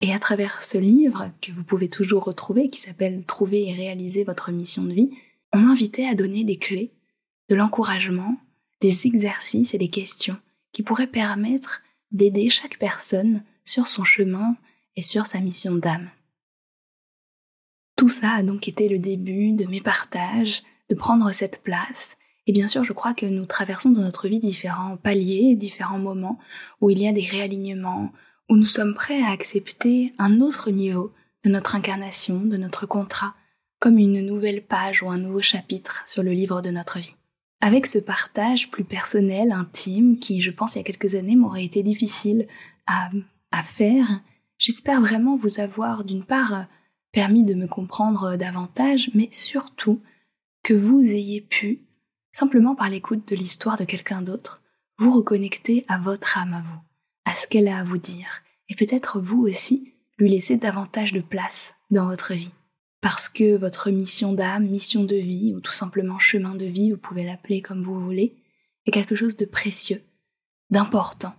Et 0.00 0.14
à 0.14 0.18
travers 0.18 0.64
ce 0.64 0.78
livre, 0.78 1.30
que 1.42 1.52
vous 1.52 1.62
pouvez 1.62 1.88
toujours 1.88 2.24
retrouver, 2.24 2.70
qui 2.70 2.80
s'appelle 2.80 3.22
Trouver 3.26 3.68
et 3.68 3.74
réaliser 3.74 4.24
votre 4.24 4.50
mission 4.50 4.82
de 4.82 4.92
vie, 4.92 5.10
on 5.52 5.58
m'invitait 5.58 6.06
à 6.06 6.14
donner 6.14 6.42
des 6.42 6.56
clés, 6.56 6.90
de 7.48 7.54
l'encouragement, 7.54 8.36
des 8.80 9.06
exercices 9.06 9.74
et 9.74 9.78
des 9.78 9.90
questions 9.90 10.36
qui 10.72 10.82
pourraient 10.82 11.06
permettre 11.06 11.82
d'aider 12.12 12.48
chaque 12.48 12.78
personne 12.78 13.42
sur 13.64 13.88
son 13.88 14.04
chemin 14.04 14.56
et 14.96 15.02
sur 15.02 15.26
sa 15.26 15.40
mission 15.40 15.74
d'âme. 15.74 16.10
Tout 18.00 18.08
ça 18.08 18.36
a 18.36 18.42
donc 18.42 18.66
été 18.66 18.88
le 18.88 18.98
début 18.98 19.52
de 19.52 19.66
mes 19.66 19.82
partages, 19.82 20.62
de 20.88 20.94
prendre 20.94 21.30
cette 21.32 21.62
place. 21.62 22.16
Et 22.46 22.52
bien 22.52 22.66
sûr, 22.66 22.82
je 22.82 22.94
crois 22.94 23.12
que 23.12 23.26
nous 23.26 23.44
traversons 23.44 23.90
dans 23.90 24.00
notre 24.00 24.26
vie 24.26 24.38
différents 24.38 24.96
paliers, 24.96 25.54
différents 25.54 25.98
moments 25.98 26.38
où 26.80 26.88
il 26.88 26.98
y 26.98 27.06
a 27.06 27.12
des 27.12 27.26
réalignements, 27.26 28.10
où 28.48 28.56
nous 28.56 28.64
sommes 28.64 28.94
prêts 28.94 29.20
à 29.22 29.28
accepter 29.28 30.14
un 30.16 30.40
autre 30.40 30.70
niveau 30.70 31.12
de 31.44 31.50
notre 31.50 31.74
incarnation, 31.74 32.40
de 32.40 32.56
notre 32.56 32.86
contrat, 32.86 33.34
comme 33.80 33.98
une 33.98 34.24
nouvelle 34.24 34.64
page 34.64 35.02
ou 35.02 35.10
un 35.10 35.18
nouveau 35.18 35.42
chapitre 35.42 36.02
sur 36.06 36.22
le 36.22 36.30
livre 36.30 36.62
de 36.62 36.70
notre 36.70 37.00
vie. 37.00 37.16
Avec 37.60 37.86
ce 37.86 37.98
partage 37.98 38.70
plus 38.70 38.84
personnel, 38.84 39.52
intime, 39.52 40.18
qui 40.18 40.40
je 40.40 40.50
pense 40.50 40.74
il 40.74 40.78
y 40.78 40.80
a 40.80 40.84
quelques 40.84 41.16
années 41.16 41.36
m'aurait 41.36 41.66
été 41.66 41.82
difficile 41.82 42.48
à, 42.86 43.10
à 43.52 43.62
faire, 43.62 44.22
j'espère 44.56 45.02
vraiment 45.02 45.36
vous 45.36 45.60
avoir 45.60 46.02
d'une 46.04 46.24
part 46.24 46.64
permis 47.12 47.44
de 47.44 47.54
me 47.54 47.66
comprendre 47.66 48.36
davantage, 48.36 49.10
mais 49.14 49.28
surtout 49.32 50.00
que 50.62 50.74
vous 50.74 51.00
ayez 51.00 51.40
pu, 51.40 51.80
simplement 52.32 52.74
par 52.74 52.90
l'écoute 52.90 53.26
de 53.28 53.36
l'histoire 53.36 53.76
de 53.76 53.84
quelqu'un 53.84 54.22
d'autre, 54.22 54.62
vous 54.98 55.10
reconnecter 55.10 55.84
à 55.88 55.98
votre 55.98 56.38
âme 56.38 56.54
à 56.54 56.60
vous, 56.60 56.80
à 57.24 57.34
ce 57.34 57.46
qu'elle 57.46 57.68
a 57.68 57.78
à 57.78 57.84
vous 57.84 57.98
dire, 57.98 58.42
et 58.68 58.74
peut-être 58.74 59.20
vous 59.20 59.42
aussi 59.42 59.94
lui 60.18 60.28
laisser 60.28 60.56
davantage 60.56 61.12
de 61.12 61.20
place 61.20 61.74
dans 61.90 62.06
votre 62.06 62.34
vie 62.34 62.52
parce 63.00 63.28
que 63.28 63.56
votre 63.56 63.90
mission 63.90 64.32
d'âme, 64.32 64.66
mission 64.66 65.04
de 65.04 65.16
vie, 65.16 65.54
ou 65.54 65.60
tout 65.60 65.72
simplement 65.72 66.18
chemin 66.18 66.54
de 66.54 66.66
vie, 66.66 66.90
vous 66.90 66.98
pouvez 66.98 67.24
l'appeler 67.24 67.62
comme 67.62 67.82
vous 67.82 67.98
voulez, 67.98 68.34
est 68.86 68.90
quelque 68.90 69.14
chose 69.14 69.36
de 69.36 69.46
précieux, 69.46 70.02
d'important. 70.70 71.34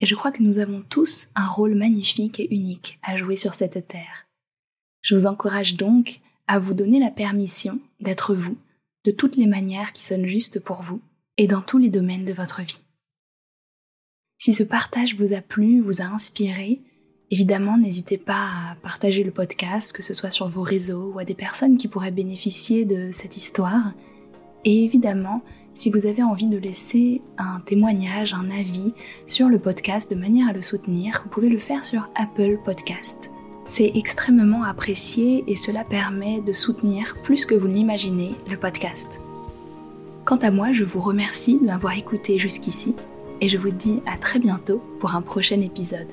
Et 0.00 0.06
je 0.06 0.14
crois 0.14 0.32
que 0.32 0.42
nous 0.42 0.58
avons 0.58 0.82
tous 0.82 1.28
un 1.34 1.46
rôle 1.46 1.74
magnifique 1.74 2.40
et 2.40 2.52
unique 2.52 2.98
à 3.02 3.16
jouer 3.16 3.36
sur 3.36 3.54
cette 3.54 3.86
terre. 3.86 4.26
Je 5.04 5.14
vous 5.14 5.26
encourage 5.26 5.76
donc 5.76 6.20
à 6.48 6.58
vous 6.58 6.74
donner 6.74 6.98
la 6.98 7.10
permission 7.10 7.78
d'être 8.00 8.34
vous, 8.34 8.56
de 9.04 9.10
toutes 9.10 9.36
les 9.36 9.46
manières 9.46 9.92
qui 9.92 10.02
sonnent 10.02 10.26
justes 10.26 10.58
pour 10.58 10.80
vous, 10.80 11.00
et 11.36 11.46
dans 11.46 11.60
tous 11.60 11.78
les 11.78 11.90
domaines 11.90 12.24
de 12.24 12.32
votre 12.32 12.62
vie. 12.62 12.80
Si 14.38 14.52
ce 14.52 14.62
partage 14.62 15.14
vous 15.16 15.34
a 15.34 15.42
plu, 15.42 15.80
vous 15.80 16.00
a 16.00 16.06
inspiré, 16.06 16.80
Évidemment, 17.30 17.78
n'hésitez 17.78 18.18
pas 18.18 18.48
à 18.70 18.76
partager 18.82 19.24
le 19.24 19.30
podcast, 19.30 19.92
que 19.92 20.02
ce 20.02 20.14
soit 20.14 20.30
sur 20.30 20.48
vos 20.48 20.62
réseaux 20.62 21.12
ou 21.14 21.18
à 21.18 21.24
des 21.24 21.34
personnes 21.34 21.78
qui 21.78 21.88
pourraient 21.88 22.10
bénéficier 22.10 22.84
de 22.84 23.10
cette 23.12 23.36
histoire. 23.36 23.92
Et 24.64 24.84
évidemment, 24.84 25.42
si 25.72 25.90
vous 25.90 26.06
avez 26.06 26.22
envie 26.22 26.46
de 26.46 26.58
laisser 26.58 27.22
un 27.38 27.60
témoignage, 27.60 28.34
un 28.34 28.50
avis 28.50 28.92
sur 29.26 29.48
le 29.48 29.58
podcast 29.58 30.14
de 30.14 30.20
manière 30.20 30.48
à 30.50 30.52
le 30.52 30.62
soutenir, 30.62 31.22
vous 31.24 31.30
pouvez 31.30 31.48
le 31.48 31.58
faire 31.58 31.84
sur 31.84 32.08
Apple 32.14 32.58
Podcast. 32.64 33.33
C'est 33.66 33.92
extrêmement 33.94 34.64
apprécié 34.64 35.44
et 35.46 35.56
cela 35.56 35.84
permet 35.84 36.40
de 36.40 36.52
soutenir 36.52 37.16
plus 37.22 37.46
que 37.46 37.54
vous 37.54 37.68
ne 37.68 37.74
l'imaginez 37.74 38.34
le 38.50 38.56
podcast. 38.56 39.08
Quant 40.24 40.36
à 40.36 40.50
moi, 40.50 40.72
je 40.72 40.84
vous 40.84 41.00
remercie 41.00 41.58
de 41.58 41.64
m'avoir 41.64 41.96
écouté 41.96 42.38
jusqu'ici 42.38 42.94
et 43.40 43.48
je 43.48 43.58
vous 43.58 43.70
dis 43.70 44.00
à 44.06 44.16
très 44.16 44.38
bientôt 44.38 44.82
pour 45.00 45.14
un 45.14 45.22
prochain 45.22 45.60
épisode. 45.60 46.08